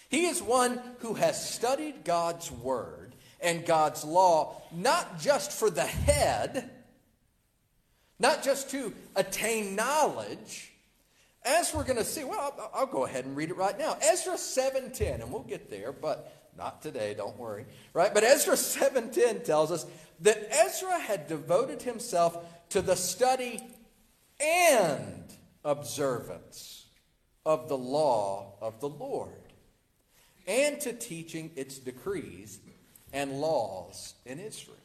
[0.08, 5.84] He is one who has studied God's word and God's law, not just for the
[5.84, 6.70] head,
[8.18, 10.72] not just to attain knowledge,
[11.44, 13.96] as we're going to see, well, I'll, I'll, go ahead and read it right now.
[14.02, 17.66] Ezra 7.10, and we'll get there, but not today, don't worry.
[17.92, 18.12] Right?
[18.12, 19.86] But Ezra 7.10 tells us
[20.20, 22.36] that Ezra had devoted himself
[22.70, 23.62] to the study
[24.40, 25.24] and
[25.64, 26.86] observance
[27.44, 29.45] of the law of the Lord
[30.46, 32.58] and to teaching its decrees
[33.12, 34.76] and laws in Israel.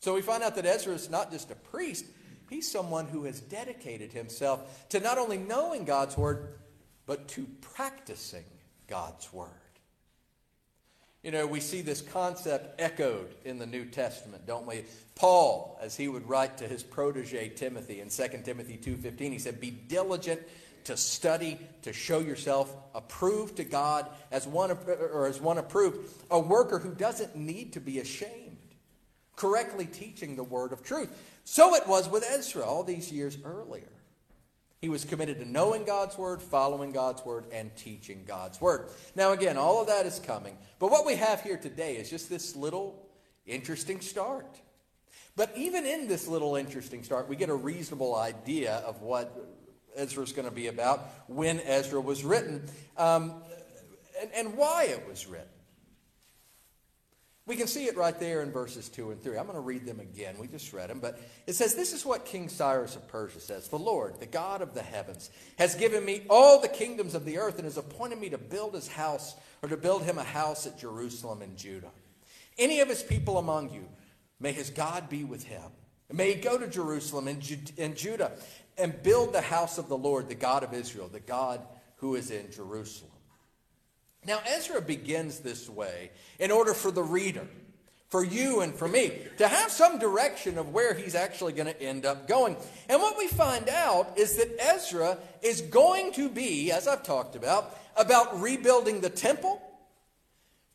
[0.00, 2.06] So we find out that Ezra is not just a priest,
[2.50, 6.58] He's someone who has dedicated himself to not only knowing God's word,
[7.06, 8.44] but to practicing
[8.88, 9.48] God's word.
[11.22, 14.84] You know, we see this concept echoed in the New Testament, don't we?
[15.14, 19.60] Paul, as he would write to his protege Timothy in 2 Timothy 2:15, he said,
[19.60, 20.40] "Be diligent
[20.84, 26.38] to study, to show yourself approved to God as one or as one approved, a
[26.38, 28.56] worker who doesn't need to be ashamed,
[29.36, 31.10] correctly teaching the word of truth."
[31.44, 33.88] So it was with Ezra all these years earlier.
[34.80, 38.88] He was committed to knowing God's word, following God's word, and teaching God's word.
[39.14, 40.56] Now, again, all of that is coming.
[40.78, 43.06] But what we have here today is just this little
[43.44, 44.60] interesting start.
[45.36, 49.59] But even in this little interesting start, we get a reasonable idea of what
[49.96, 52.64] Ezra is going to be about when Ezra was written
[52.96, 53.34] um,
[54.20, 55.46] and, and why it was written.
[57.50, 59.36] We can see it right there in verses 2 and 3.
[59.36, 60.36] I'm going to read them again.
[60.38, 61.00] We just read them.
[61.00, 61.18] But
[61.48, 64.72] it says, This is what King Cyrus of Persia says The Lord, the God of
[64.72, 68.28] the heavens, has given me all the kingdoms of the earth and has appointed me
[68.30, 71.90] to build his house or to build him a house at Jerusalem and Judah.
[72.56, 73.88] Any of his people among you,
[74.38, 75.72] may his God be with him.
[76.12, 78.32] May he go to Jerusalem and Judah
[78.80, 81.60] and build the house of the Lord, the God of Israel, the God
[81.96, 83.10] who is in Jerusalem.
[84.26, 87.46] Now, Ezra begins this way in order for the reader,
[88.08, 91.82] for you and for me, to have some direction of where he's actually going to
[91.82, 92.56] end up going.
[92.88, 97.36] And what we find out is that Ezra is going to be, as I've talked
[97.36, 99.62] about, about rebuilding the temple,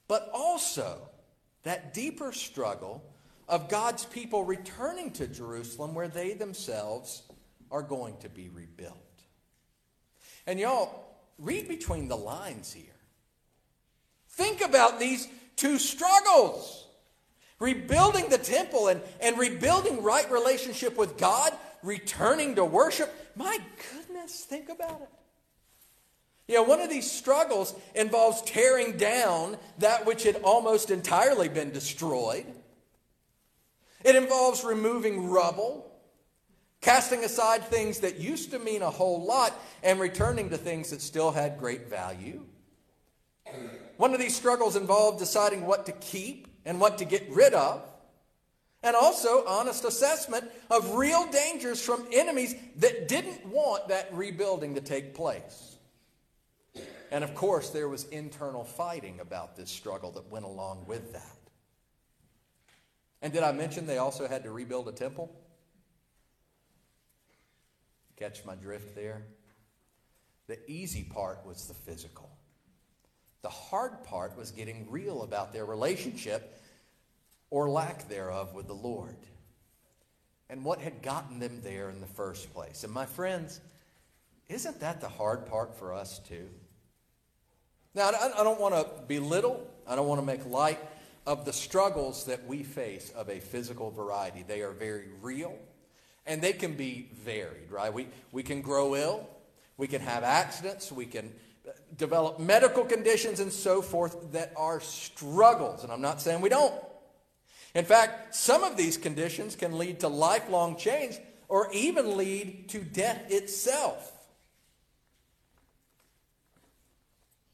[0.08, 0.98] but also
[1.64, 3.04] that deeper struggle
[3.48, 7.24] of God's people returning to Jerusalem where they themselves
[7.76, 8.96] are going to be rebuilt.
[10.48, 11.04] And y'all,
[11.38, 12.86] read between the lines here.
[14.30, 16.88] Think about these two struggles
[17.60, 21.52] rebuilding the temple and, and rebuilding right relationship with God,
[21.84, 23.14] returning to worship.
[23.36, 23.60] My
[23.94, 26.54] goodness, think about it.
[26.54, 32.46] Know, one of these struggles involves tearing down that which had almost entirely been destroyed.
[34.06, 35.85] It involves removing rubble,
[36.86, 41.02] casting aside things that used to mean a whole lot, and returning to things that
[41.02, 42.46] still had great value.
[43.98, 47.82] One of these struggles involved deciding what to keep and what to get rid of,
[48.84, 54.82] and also honest assessment of real dangers from enemies that didn't want that rebuilding to
[54.82, 55.78] take place.
[57.12, 61.40] And of course, there was internal fighting about this struggle that went along with that.
[63.24, 65.36] And did I mention they also had to rebuild a temple?
[68.18, 69.24] Catch my drift there?
[70.48, 72.30] The easy part was the physical.
[73.42, 76.62] The hard part was getting real about their relationship
[77.50, 79.18] or lack thereof with the Lord
[80.50, 82.84] and what had gotten them there in the first place.
[82.84, 83.60] And my friends,
[84.48, 86.48] isn't that the hard part for us too?
[87.96, 90.80] Now, I don't want to belittle, I don't want to make light
[91.26, 94.44] of the struggles that we face of a physical variety.
[94.48, 95.58] They are very real
[96.26, 97.94] and they can be varied, right?
[97.94, 99.30] We, we can grow ill,
[99.78, 101.32] we can have accidents, we can
[101.68, 105.84] uh, develop medical conditions and so forth that are struggles.
[105.84, 106.74] And I'm not saying we don't.
[107.74, 111.18] In fact, some of these conditions can lead to lifelong change
[111.48, 114.14] or even lead to death itself.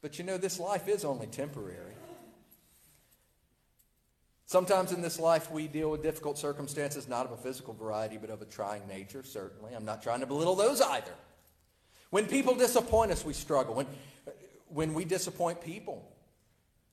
[0.00, 1.94] But you know, this life is only temporary.
[4.52, 8.28] Sometimes in this life, we deal with difficult circumstances, not of a physical variety, but
[8.28, 9.72] of a trying nature, certainly.
[9.74, 11.14] I'm not trying to belittle those either.
[12.10, 13.74] When people disappoint us, we struggle.
[13.74, 13.86] When,
[14.68, 16.06] when we disappoint people,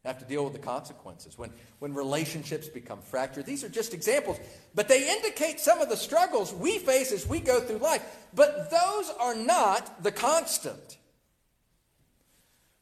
[0.05, 1.37] have to deal with the consequences.
[1.37, 4.39] When, when relationships become fractured, these are just examples,
[4.73, 8.05] but they indicate some of the struggles we face as we go through life.
[8.33, 10.97] But those are not the constant.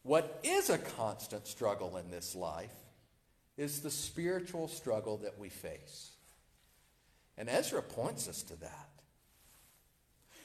[0.04, 2.76] What is a constant struggle in this life
[3.58, 6.12] is the spiritual struggle that we face.
[7.38, 8.90] And Ezra points us to that.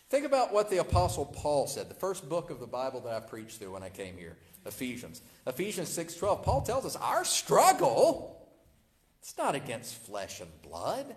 [0.09, 3.21] Think about what the Apostle Paul said, the first book of the Bible that I
[3.21, 4.37] preached through when I came here,
[4.67, 5.23] Ephesians.
[5.47, 8.47] Ephesians 6.12, Paul tells us our struggle,
[9.21, 11.17] it's not against flesh and blood.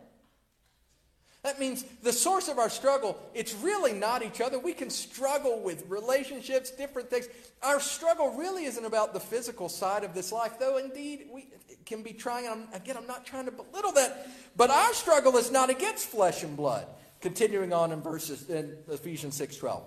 [1.46, 4.58] That means the source of our struggle, it's really not each other.
[4.58, 7.28] We can struggle with relationships, different things.
[7.62, 11.50] Our struggle really isn't about the physical side of this life, though indeed we
[11.86, 12.48] can be trying.
[12.48, 14.28] I'm, again, I'm not trying to belittle that.
[14.58, 16.88] But our struggle is not against flesh and blood.
[17.22, 19.84] Continuing on in verses in Ephesians 6:12.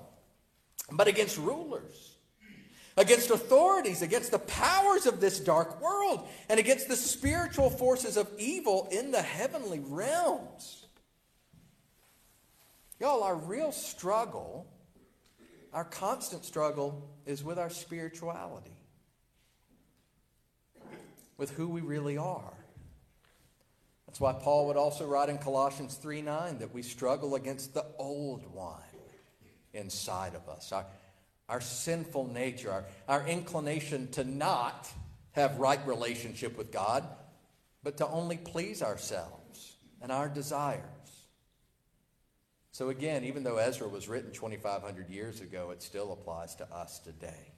[0.92, 2.18] But against rulers,
[2.96, 8.30] against authorities, against the powers of this dark world, and against the spiritual forces of
[8.38, 10.84] evil in the heavenly realms.
[13.00, 14.66] Y'all, our real struggle,
[15.72, 18.76] our constant struggle, is with our spirituality,
[21.36, 22.54] with who we really are.
[24.06, 27.84] That's why Paul would also write in Colossians 3 9 that we struggle against the
[27.98, 28.80] old one
[29.74, 30.86] inside of us, our,
[31.48, 34.90] our sinful nature, our, our inclination to not
[35.32, 37.04] have right relationship with God,
[37.84, 40.97] but to only please ourselves and our desires.
[42.78, 47.00] So again, even though Ezra was written 2,500 years ago, it still applies to us
[47.00, 47.50] today.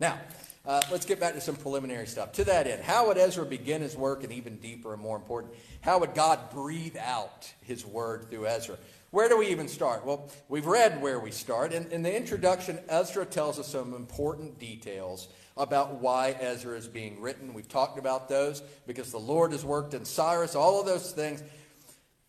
[0.00, 0.18] Now,
[0.66, 2.32] uh, let's get back to some preliminary stuff.
[2.32, 5.54] To that end, how would Ezra begin his work, and even deeper and more important,
[5.82, 8.76] how would God breathe out his word through Ezra?
[9.12, 10.04] Where do we even start?
[10.04, 11.72] Well, we've read where we start.
[11.72, 17.20] In, in the introduction, Ezra tells us some important details about why Ezra is being
[17.20, 17.54] written.
[17.54, 21.40] We've talked about those because the Lord has worked in Cyrus, all of those things.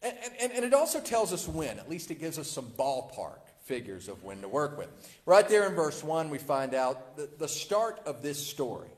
[0.03, 3.39] And, and, and it also tells us when, at least it gives us some ballpark
[3.63, 4.89] figures of when to work with.
[5.25, 8.89] Right there in verse 1, we find out that the start of this story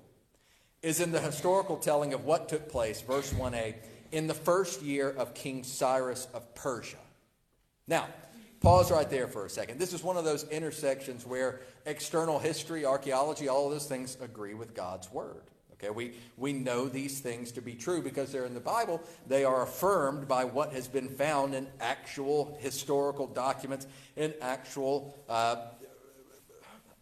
[0.82, 3.76] is in the historical telling of what took place, verse 1a,
[4.12, 6.98] in the first year of King Cyrus of Persia.
[7.88, 8.08] Now,
[8.62, 9.80] pause right there for a second.
[9.80, 14.54] This is one of those intersections where external history, archaeology, all of those things agree
[14.54, 15.44] with God's word.
[15.84, 19.02] Okay, we, we know these things to be true because they're in the Bible.
[19.28, 25.58] They are affirmed by what has been found in actual historical documents, in actual uh,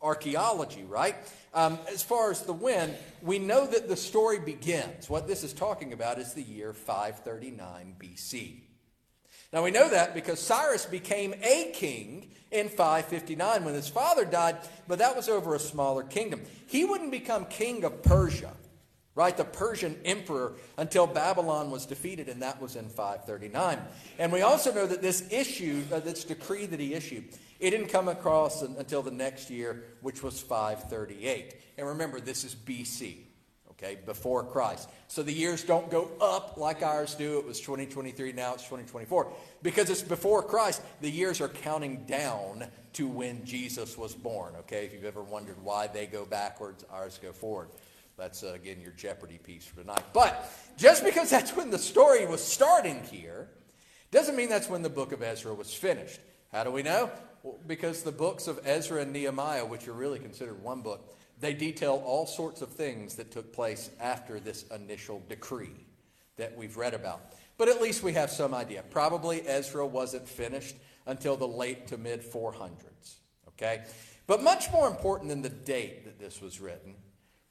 [0.02, 1.16] archaeology, right?
[1.54, 5.08] Um, as far as the when, we know that the story begins.
[5.08, 8.62] What this is talking about is the year 539 BC.
[9.54, 14.58] Now we know that because Cyrus became a king in 559 when his father died,
[14.88, 16.42] but that was over a smaller kingdom.
[16.68, 18.54] He wouldn't become king of Persia,
[19.16, 19.36] right?
[19.36, 23.80] The Persian emperor until Babylon was defeated, and that was in 539.
[24.20, 27.26] And we also know that this issue, uh, this decree that he issued,
[27.60, 31.56] it didn't come across until the next year, which was 538.
[31.78, 33.18] And remember, this is BC
[33.82, 34.90] okay, before Christ.
[35.08, 37.40] So the years don't go up like ours do.
[37.40, 39.32] It was 2023, now it's 2024.
[39.64, 44.86] Because it's before Christ, the years are counting down to when Jesus was born, okay?
[44.86, 47.70] If you've ever wondered why they go backwards, ours go forward.
[48.22, 50.04] That's, uh, again, your Jeopardy piece for tonight.
[50.14, 50.48] But
[50.78, 53.50] just because that's when the story was starting here,
[54.12, 56.20] doesn't mean that's when the book of Ezra was finished.
[56.52, 57.10] How do we know?
[57.42, 61.56] Well, because the books of Ezra and Nehemiah, which are really considered one book, they
[61.56, 65.88] detail all sorts of things that took place after this initial decree
[66.38, 67.34] that we've read about.
[67.58, 68.84] But at least we have some idea.
[68.92, 70.76] Probably Ezra wasn't finished
[71.08, 73.16] until the late to mid 400s.
[73.48, 73.82] Okay?
[74.28, 76.94] But much more important than the date that this was written,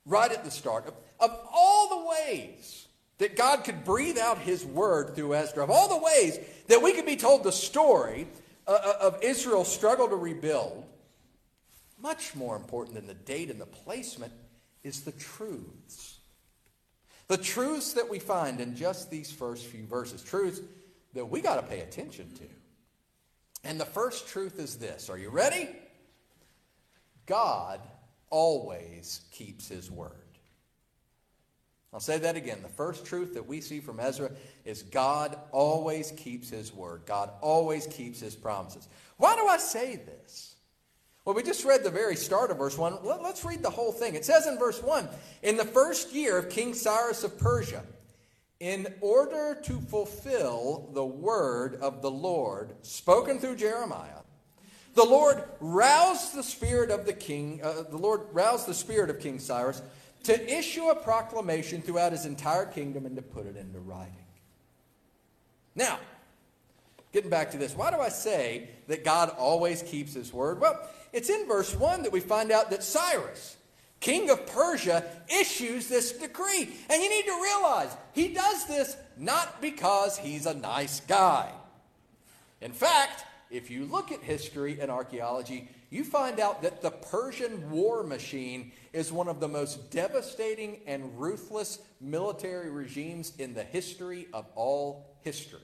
[0.06, 2.86] right at the start, of, of all the ways
[3.18, 6.38] that God could breathe out his word through Ezra, of all the ways
[6.68, 8.26] that we could be told the story
[8.66, 10.84] uh, uh of Israel's struggle to rebuild,
[12.00, 14.32] much more important than the date and the placement
[14.82, 16.18] is the truths.
[17.28, 20.60] The truths that we find in just these first few verses, truths
[21.14, 22.44] that we got to pay attention to.
[23.62, 25.68] And the first truth is this Are you ready?
[27.26, 27.80] God
[28.30, 30.14] always keeps his word.
[31.92, 32.62] I'll say that again.
[32.62, 34.30] The first truth that we see from Ezra
[34.64, 37.02] is God always keeps his word.
[37.04, 38.88] God always keeps his promises.
[39.16, 40.54] Why do I say this?
[41.24, 42.98] Well, we just read the very start of verse 1.
[43.02, 44.14] Let, us read the whole thing.
[44.14, 45.08] It says in verse 1
[45.42, 47.82] In the first year of King Cyrus of Persia,
[48.60, 54.19] in order to fulfill the word of the Lord spoken through Jeremiah,
[54.94, 59.20] the Lord roused the spirit of the king, uh, the Lord roused the spirit of
[59.20, 59.82] King Cyrus
[60.24, 64.14] to issue a proclamation throughout his entire kingdom and to put it into writing.
[65.74, 65.98] Now,
[67.12, 70.60] getting back to this, why do I say that God always keeps his word?
[70.60, 70.78] Well,
[71.12, 73.56] it's in verse 1 that we find out that Cyrus,
[74.00, 76.68] king of Persia, issues this decree.
[76.90, 81.50] And you need to realize he does this not because he's a nice guy.
[82.60, 87.70] In fact, if you look at history and archaeology, you find out that the Persian
[87.70, 94.28] war machine is one of the most devastating and ruthless military regimes in the history
[94.32, 95.58] of all history.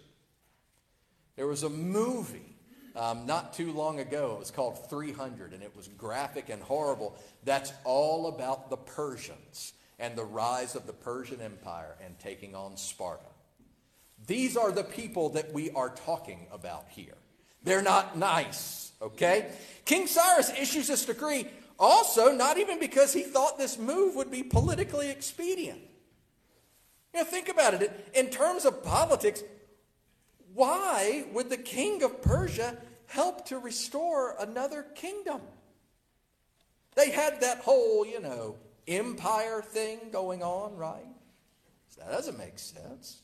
[1.37, 2.57] There was a movie
[2.97, 4.33] um, not too long ago.
[4.35, 7.17] It was called 300, and it was graphic and horrible.
[7.45, 12.77] That's all about the Persians and the rise of the Persian Empire and taking on
[12.77, 13.23] Sparta.
[14.27, 17.17] These are the people that we are talking about here.
[17.67, 19.51] They're not nice, okay?
[19.85, 21.49] King Cyrus issues this decree
[21.79, 25.81] also not even because he thought this move would be politically expedient.
[27.13, 28.11] You know, think about it.
[28.15, 29.43] In terms of politics,
[30.55, 35.41] why would the king of Persia help to restore another kingdom.
[36.95, 38.57] They had that whole, you know,
[38.89, 41.07] empire thing going on, right?
[41.99, 43.21] That doesn't make sense.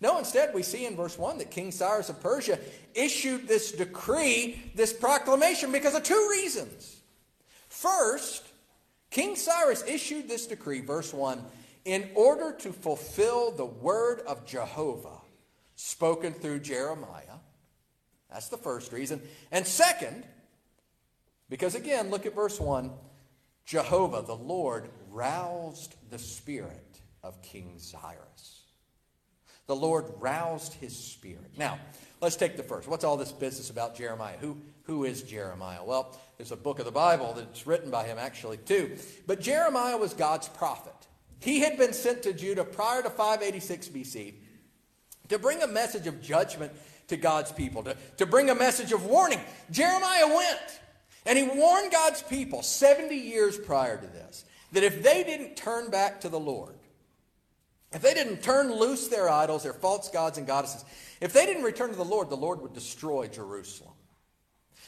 [0.00, 2.58] No, instead, we see in verse 1 that King Cyrus of Persia
[2.94, 7.00] issued this decree, this proclamation, because of two reasons.
[7.68, 8.46] First,
[9.10, 11.44] King Cyrus issued this decree, verse 1,
[11.84, 15.20] in order to fulfill the word of Jehovah
[15.76, 17.38] spoken through Jeremiah.
[18.30, 19.22] That's the first reason.
[19.50, 20.24] And second,
[21.48, 22.92] because again, look at verse 1
[23.64, 28.59] Jehovah, the Lord, roused the spirit of King Cyrus.
[29.70, 31.52] The Lord roused his spirit.
[31.56, 31.78] Now,
[32.20, 32.88] let's take the first.
[32.88, 34.36] What's all this business about Jeremiah?
[34.40, 35.84] Who, who is Jeremiah?
[35.84, 38.96] Well, there's a book of the Bible that's written by him, actually, too.
[39.28, 40.92] But Jeremiah was God's prophet.
[41.38, 44.34] He had been sent to Judah prior to 586 BC
[45.28, 46.72] to bring a message of judgment
[47.06, 49.38] to God's people, to, to bring a message of warning.
[49.70, 50.80] Jeremiah went
[51.26, 55.90] and he warned God's people 70 years prior to this that if they didn't turn
[55.90, 56.74] back to the Lord,
[57.92, 60.84] if they didn't turn loose their idols, their false gods and goddesses,
[61.20, 63.94] if they didn't return to the Lord, the Lord would destroy Jerusalem.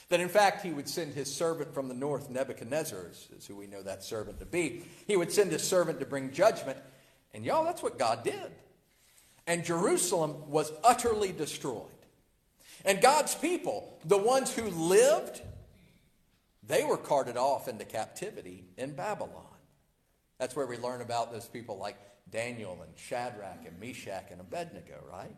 [0.08, 3.66] That in fact, he would send his servant from the north, Nebuchadnezzar, is who we
[3.66, 4.84] know that servant to be.
[5.06, 6.78] He would send his servant to bring judgment.
[7.32, 8.52] And y'all, that's what God did.
[9.46, 11.86] And Jerusalem was utterly destroyed.
[12.84, 15.40] And God's people, the ones who lived,
[16.62, 19.46] they were carted off into captivity in Babylon.
[20.38, 21.96] That's where we learn about those people like
[22.30, 25.36] Daniel and Shadrach and Meshach and Abednego, right?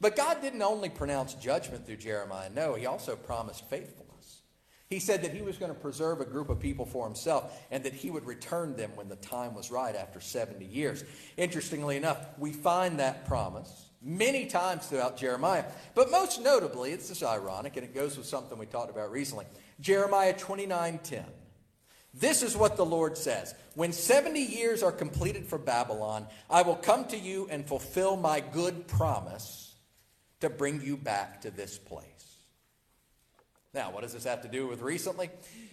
[0.00, 2.50] But God didn't only pronounce judgment through Jeremiah.
[2.50, 4.42] No, he also promised faithfulness.
[4.88, 7.84] He said that he was going to preserve a group of people for himself and
[7.84, 11.04] that he would return them when the time was right after 70 years.
[11.36, 15.64] Interestingly enough, we find that promise many times throughout Jeremiah.
[15.94, 19.44] But most notably, it's just ironic, and it goes with something we talked about recently.
[19.80, 21.24] Jeremiah 29:10.
[22.18, 23.54] This is what the Lord says.
[23.74, 28.40] When 70 years are completed for Babylon, I will come to you and fulfill my
[28.40, 29.74] good promise
[30.40, 32.04] to bring you back to this place.
[33.74, 35.30] Now, what does this have to do with recently?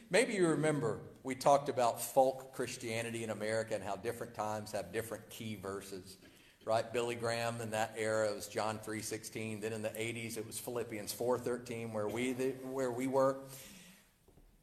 [0.10, 4.92] Maybe you remember we talked about folk Christianity in America and how different times have
[4.92, 6.18] different key verses
[6.66, 6.92] right?
[6.92, 9.62] Billy Graham in that era was John 3.16.
[9.62, 12.34] Then in the 80s, it was Philippians 4.13 where we,
[12.64, 13.38] where we were.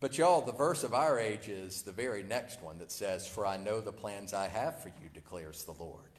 [0.03, 3.46] But y'all, the verse of our age is the very next one that says, For
[3.46, 6.11] I know the plans I have for you, declares the Lord.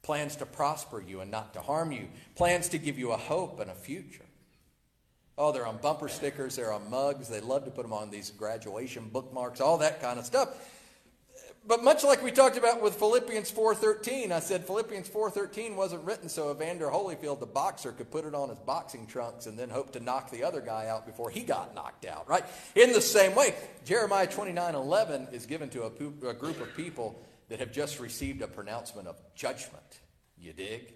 [0.00, 2.08] Plans to prosper you and not to harm you.
[2.34, 4.24] Plans to give you a hope and a future.
[5.36, 7.28] Oh, they're on bumper stickers, they're on mugs.
[7.28, 10.48] They love to put them on these graduation bookmarks, all that kind of stuff
[11.66, 16.28] but much like we talked about with Philippians 4.13, I said Philippians 4.13 wasn't written
[16.28, 19.92] so Evander Holyfield, the boxer, could put it on his boxing trunks and then hope
[19.92, 22.44] to knock the other guy out before he got knocked out, right?
[22.74, 23.54] In the same way,
[23.84, 28.48] Jeremiah 29.11 is given to a, a group of people that have just received a
[28.48, 30.00] pronouncement of judgment.
[30.38, 30.94] You dig?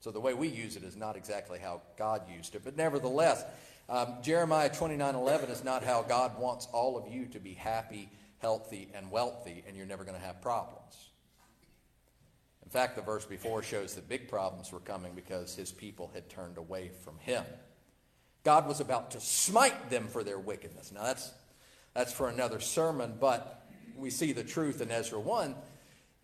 [0.00, 2.62] So the way we use it is not exactly how God used it.
[2.64, 3.44] But nevertheless,
[3.88, 8.08] um, Jeremiah 29.11 is not how God wants all of you to be happy
[8.40, 11.10] healthy, and wealthy, and you're never going to have problems.
[12.64, 16.28] In fact, the verse before shows that big problems were coming because his people had
[16.28, 17.44] turned away from him.
[18.44, 20.92] God was about to smite them for their wickedness.
[20.92, 21.32] Now, that's,
[21.94, 23.66] that's for another sermon, but
[23.96, 25.54] we see the truth in Ezra 1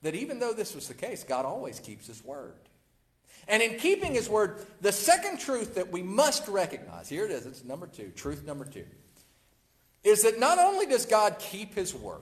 [0.03, 2.55] that even though this was the case, God always keeps his word.
[3.49, 7.45] And in keeping his word, the second truth that we must recognize here it is,
[7.45, 8.87] it's number two, truth number two
[10.07, 12.21] is that not only does God keep his word,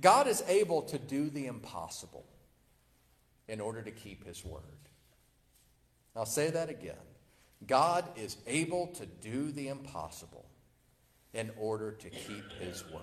[0.00, 2.26] God is able to do the impossible
[3.46, 4.62] in order to keep his word.
[6.16, 6.96] I'll say that again.
[7.64, 10.46] God is able to do the impossible
[11.32, 13.02] in order to keep his word.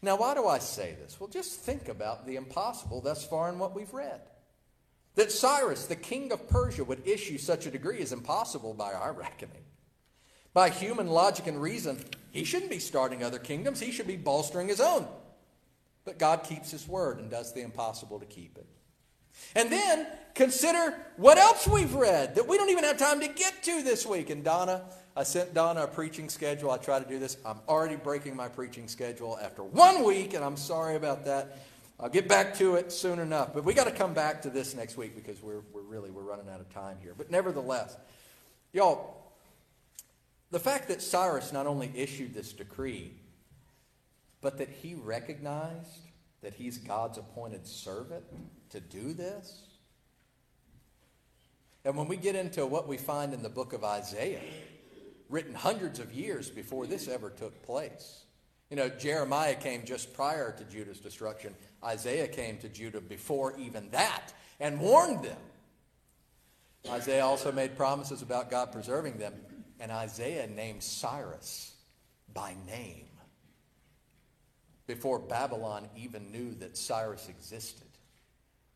[0.00, 1.20] Now, why do I say this?
[1.20, 4.22] Well, just think about the impossible thus far in what we've read.
[5.16, 9.12] That Cyrus, the king of Persia, would issue such a decree is impossible by our
[9.12, 9.64] reckoning.
[10.54, 13.80] By human logic and reason, he shouldn't be starting other kingdoms.
[13.80, 15.06] He should be bolstering his own.
[16.04, 18.66] But God keeps his word and does the impossible to keep it.
[19.54, 23.62] And then consider what else we've read that we don't even have time to get
[23.64, 24.30] to this week.
[24.30, 24.82] And Donna,
[25.16, 26.70] I sent Donna a preaching schedule.
[26.70, 27.36] I try to do this.
[27.44, 31.58] I'm already breaking my preaching schedule after one week, and I'm sorry about that.
[32.00, 33.54] I'll get back to it soon enough.
[33.54, 36.22] But we got to come back to this next week because we're, we're really we're
[36.22, 37.14] running out of time here.
[37.16, 37.96] But nevertheless,
[38.72, 39.21] y'all,
[40.52, 43.14] the fact that Cyrus not only issued this decree,
[44.42, 46.10] but that he recognized
[46.42, 48.24] that he's God's appointed servant
[48.70, 49.62] to do this.
[51.84, 54.42] And when we get into what we find in the book of Isaiah,
[55.30, 58.24] written hundreds of years before this ever took place,
[58.68, 61.54] you know, Jeremiah came just prior to Judah's destruction.
[61.82, 65.38] Isaiah came to Judah before even that and warned them.
[66.90, 69.34] Isaiah also made promises about God preserving them,
[69.82, 71.74] and Isaiah named Cyrus
[72.32, 73.08] by name
[74.86, 77.88] before Babylon even knew that Cyrus existed,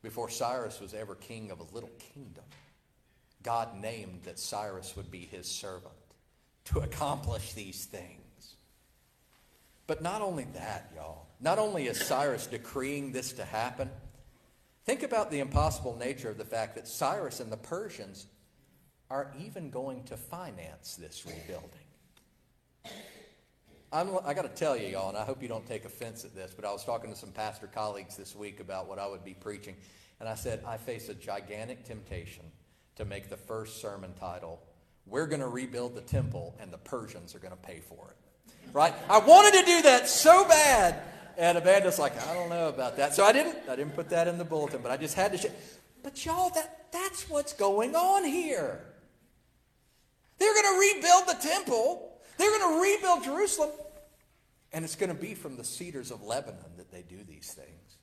[0.02, 2.44] before Cyrus was ever king of a little kingdom.
[3.44, 5.94] God named that Cyrus would be his servant
[6.66, 8.54] to accomplish these things.
[9.86, 11.26] But not only that, y'all.
[11.40, 13.90] Not only is Cyrus decreeing this to happen,
[14.84, 18.26] think about the impossible nature of the fact that Cyrus and the Persians
[19.10, 21.70] are even going to finance this rebuilding.
[23.92, 26.34] I'm, i got to tell you, y'all, and I hope you don't take offense at
[26.34, 29.24] this, but I was talking to some pastor colleagues this week about what I would
[29.24, 29.76] be preaching,
[30.18, 32.44] and I said, I face a gigantic temptation
[32.96, 34.60] to make the first sermon title,
[35.06, 38.72] We're going to rebuild the temple and the Persians are going to pay for it.
[38.72, 38.94] Right?
[39.08, 41.00] I wanted to do that so bad.
[41.38, 43.14] And Amanda's like, I don't know about that.
[43.14, 45.38] So I didn't, I didn't put that in the bulletin, but I just had to
[45.38, 45.52] share.
[46.02, 48.80] But y'all, that, that's what's going on here.
[50.38, 52.18] They're going to rebuild the temple.
[52.38, 53.70] They're going to rebuild Jerusalem.
[54.72, 57.96] And it's going to be from the cedars of Lebanon that they do these things.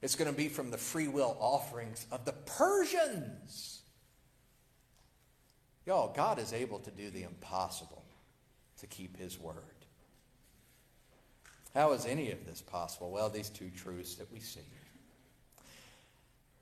[0.00, 3.80] It's going to be from the free will offerings of the Persians.
[5.86, 8.04] Y'all, God is able to do the impossible
[8.80, 9.54] to keep his word.
[11.74, 13.10] How is any of this possible?
[13.10, 14.60] Well, these two truths that we see.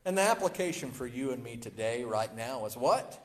[0.04, 3.22] And the application for you and me today, right now, is what?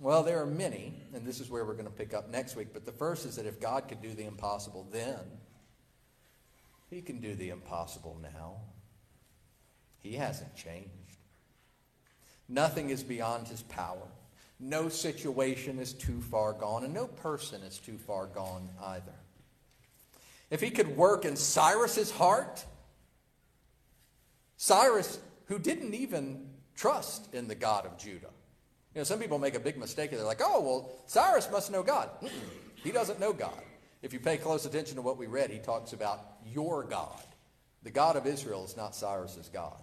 [0.00, 2.68] Well, there are many, and this is where we're going to pick up next week.
[2.72, 5.20] But the first is that if God could do the impossible then,
[6.90, 8.56] he can do the impossible now.
[10.00, 10.90] He hasn't changed.
[12.48, 14.08] Nothing is beyond his power.
[14.58, 19.14] No situation is too far gone, and no person is too far gone either.
[20.50, 22.64] If he could work in Cyrus's heart,
[24.56, 28.31] Cyrus, who didn't even trust in the God of Judah.
[28.94, 30.10] You know, some people make a big mistake.
[30.10, 32.10] And they're like, oh, well, Cyrus must know God.
[32.82, 33.62] He doesn't know God.
[34.02, 37.22] If you pay close attention to what we read, he talks about your God.
[37.84, 39.80] The God of Israel is not Cyrus's God.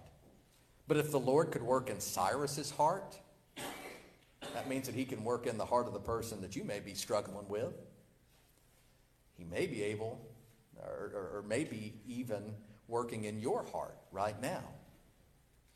[0.86, 3.18] But if the Lord could work in Cyrus's heart,
[4.54, 6.80] that means that he can work in the heart of the person that you may
[6.80, 7.74] be struggling with.
[9.36, 10.20] He may be able,
[10.76, 12.54] or, or, or maybe even
[12.88, 14.64] working in your heart right now.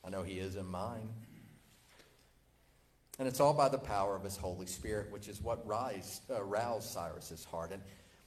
[0.05, 1.09] I know he is in mine.
[3.19, 6.43] And it's all by the power of his Holy Spirit, which is what rise, uh,
[6.43, 7.71] roused Cyrus's heart.
[7.73, 7.83] And,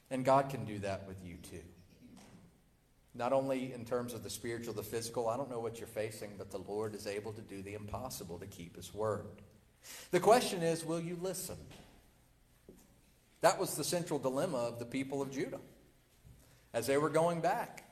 [0.09, 1.63] and God can do that with you too.
[3.13, 6.35] Not only in terms of the spiritual, the physical, I don't know what you're facing,
[6.37, 9.25] but the Lord is able to do the impossible to keep his word.
[10.11, 11.57] The question is, will you listen?
[13.41, 15.59] That was the central dilemma of the people of Judah
[16.73, 17.83] as they were going back.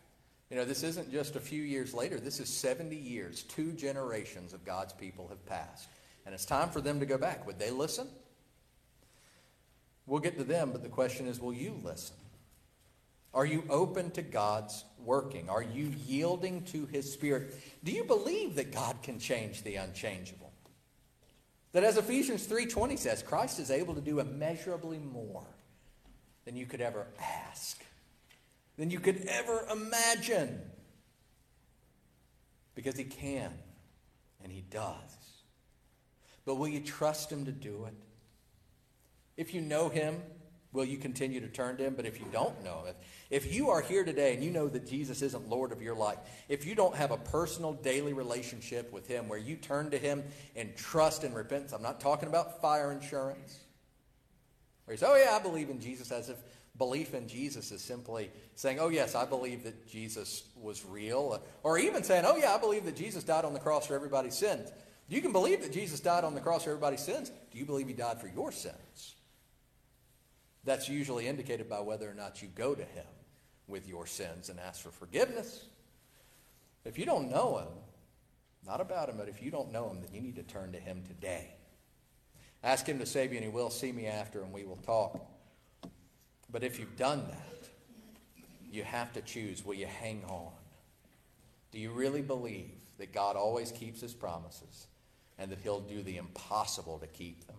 [0.49, 2.19] You know, this isn't just a few years later.
[2.19, 3.43] This is 70 years.
[3.43, 5.89] Two generations of God's people have passed.
[6.25, 7.45] And it's time for them to go back.
[7.45, 8.07] Would they listen?
[10.07, 12.15] We'll get to them, but the question is, will you listen?
[13.33, 15.49] Are you open to God's working?
[15.49, 17.53] Are you yielding to His Spirit?
[17.83, 20.53] Do you believe that God can change the unchangeable?
[21.73, 25.45] That as Ephesians 3:20 says, Christ is able to do immeasurably more
[26.45, 27.83] than you could ever ask,
[28.77, 30.61] than you could ever imagine.
[32.75, 33.51] Because he can
[34.41, 35.24] and he does.
[36.45, 37.93] But will you trust him to do it?
[39.35, 40.21] If you know him,
[40.71, 41.95] will you continue to turn to him?
[41.95, 42.95] But if you don't know him,
[43.29, 46.19] if you are here today and you know that Jesus isn't Lord of your life,
[46.47, 50.23] if you don't have a personal daily relationship with him where you turn to him
[50.55, 53.59] in trust and repentance, I'm not talking about fire insurance.
[54.85, 56.37] Where you say, oh yeah, I believe in Jesus as if
[56.77, 61.41] belief in Jesus is simply saying, oh yes, I believe that Jesus was real.
[61.63, 64.35] Or even saying, oh yeah, I believe that Jesus died on the cross for everybody's
[64.35, 64.69] sins.
[65.07, 67.31] You can believe that Jesus died on the cross for everybody's sins.
[67.51, 69.15] Do you believe he died for your sins?
[70.63, 73.05] That's usually indicated by whether or not you go to him
[73.67, 75.65] with your sins and ask for forgiveness.
[76.85, 77.67] If you don't know him,
[78.65, 80.79] not about him, but if you don't know him, then you need to turn to
[80.79, 81.53] him today.
[82.63, 85.23] Ask him to save you, and he will see me after, and we will talk.
[86.51, 87.69] But if you've done that,
[88.71, 90.51] you have to choose will you hang on?
[91.71, 94.87] Do you really believe that God always keeps his promises
[95.37, 97.57] and that he'll do the impossible to keep them?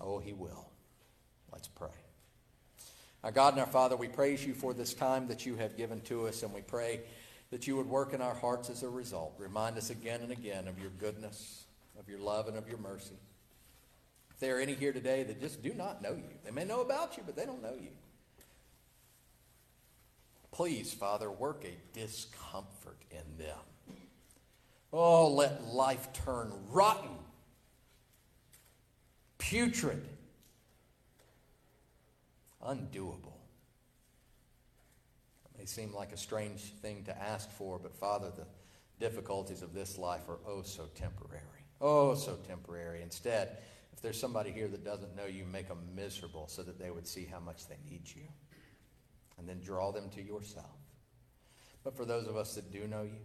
[0.00, 0.68] Oh, he will.
[1.52, 1.88] Let's pray.
[3.22, 6.00] Our God and our Father, we praise you for this time that you have given
[6.02, 7.00] to us, and we pray
[7.50, 9.34] that you would work in our hearts as a result.
[9.38, 11.64] Remind us again and again of your goodness,
[11.98, 13.16] of your love, and of your mercy.
[14.30, 16.80] If there are any here today that just do not know you, they may know
[16.80, 17.92] about you, but they don't know you.
[20.50, 23.56] Please, Father, work a discomfort in them.
[24.96, 27.10] Oh, let life turn rotten,
[29.38, 30.08] putrid,
[32.64, 33.32] undoable.
[35.46, 38.46] It may seem like a strange thing to ask for, but Father, the
[39.00, 41.42] difficulties of this life are oh so temporary.
[41.80, 43.02] Oh, so temporary.
[43.02, 43.58] Instead,
[43.92, 47.08] if there's somebody here that doesn't know you, make them miserable so that they would
[47.08, 48.28] see how much they need you.
[49.38, 50.78] And then draw them to yourself.
[51.82, 53.18] But for those of us that do know you,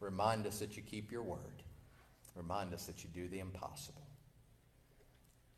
[0.00, 1.38] remind us that you keep your word.
[2.34, 4.06] Remind us that you do the impossible.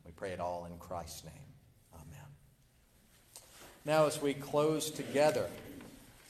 [0.04, 1.32] We pray it all in Christ's name.
[1.94, 2.26] Amen.
[3.84, 5.46] Now, as we close together,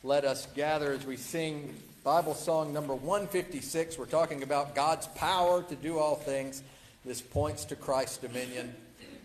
[0.02, 3.98] let us gather as we sing Bible song number 156.
[3.98, 6.62] We're talking about God's power to do all things.
[7.04, 8.74] This points to Christ's dominion.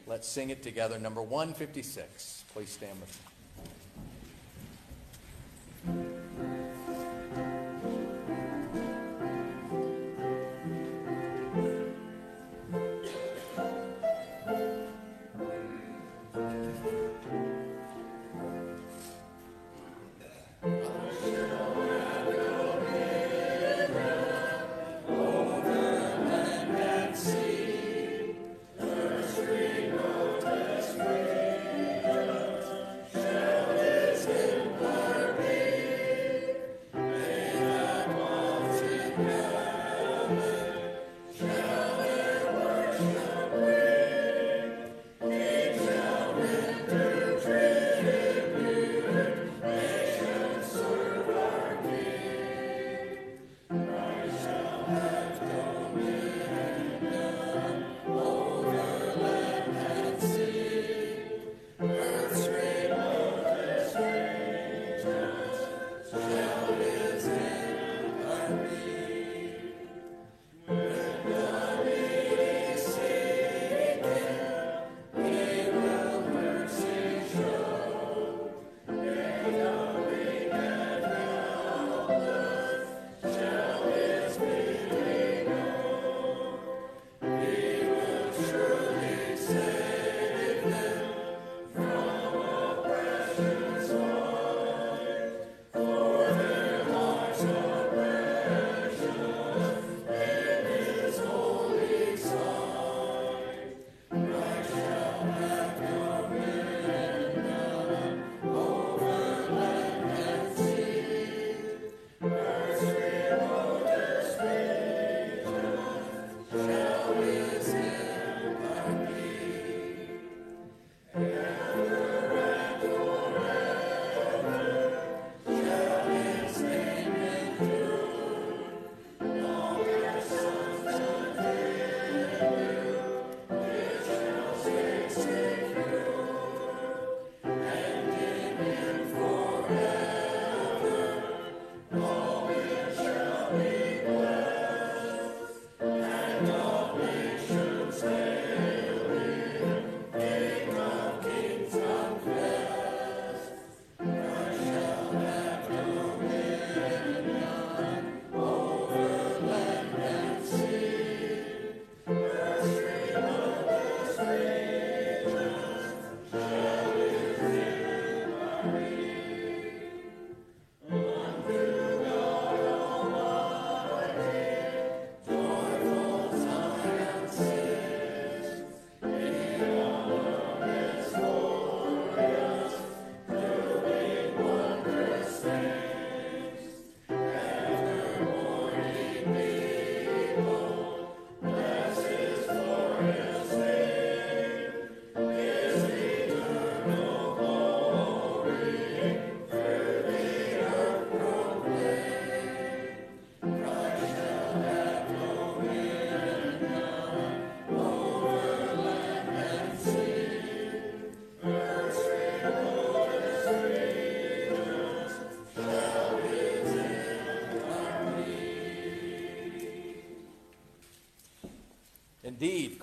[0.08, 1.00] Let's sing it together.
[1.00, 2.44] Number 156.
[2.54, 3.20] Please stand with
[5.88, 6.15] me.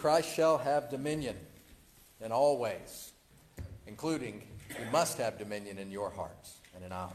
[0.03, 1.37] Christ shall have dominion
[2.21, 3.13] in all ways,
[3.87, 7.13] including you must have dominion in your hearts and in ours.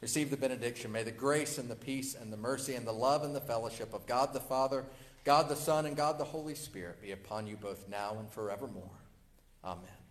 [0.00, 0.92] receive the benediction.
[0.92, 3.92] May the grace and the peace and the mercy and the love and the fellowship
[3.92, 4.84] of God the Father,
[5.24, 9.00] God the Son, and God the Holy Spirit be upon you both now and forevermore.
[9.64, 10.03] Amen.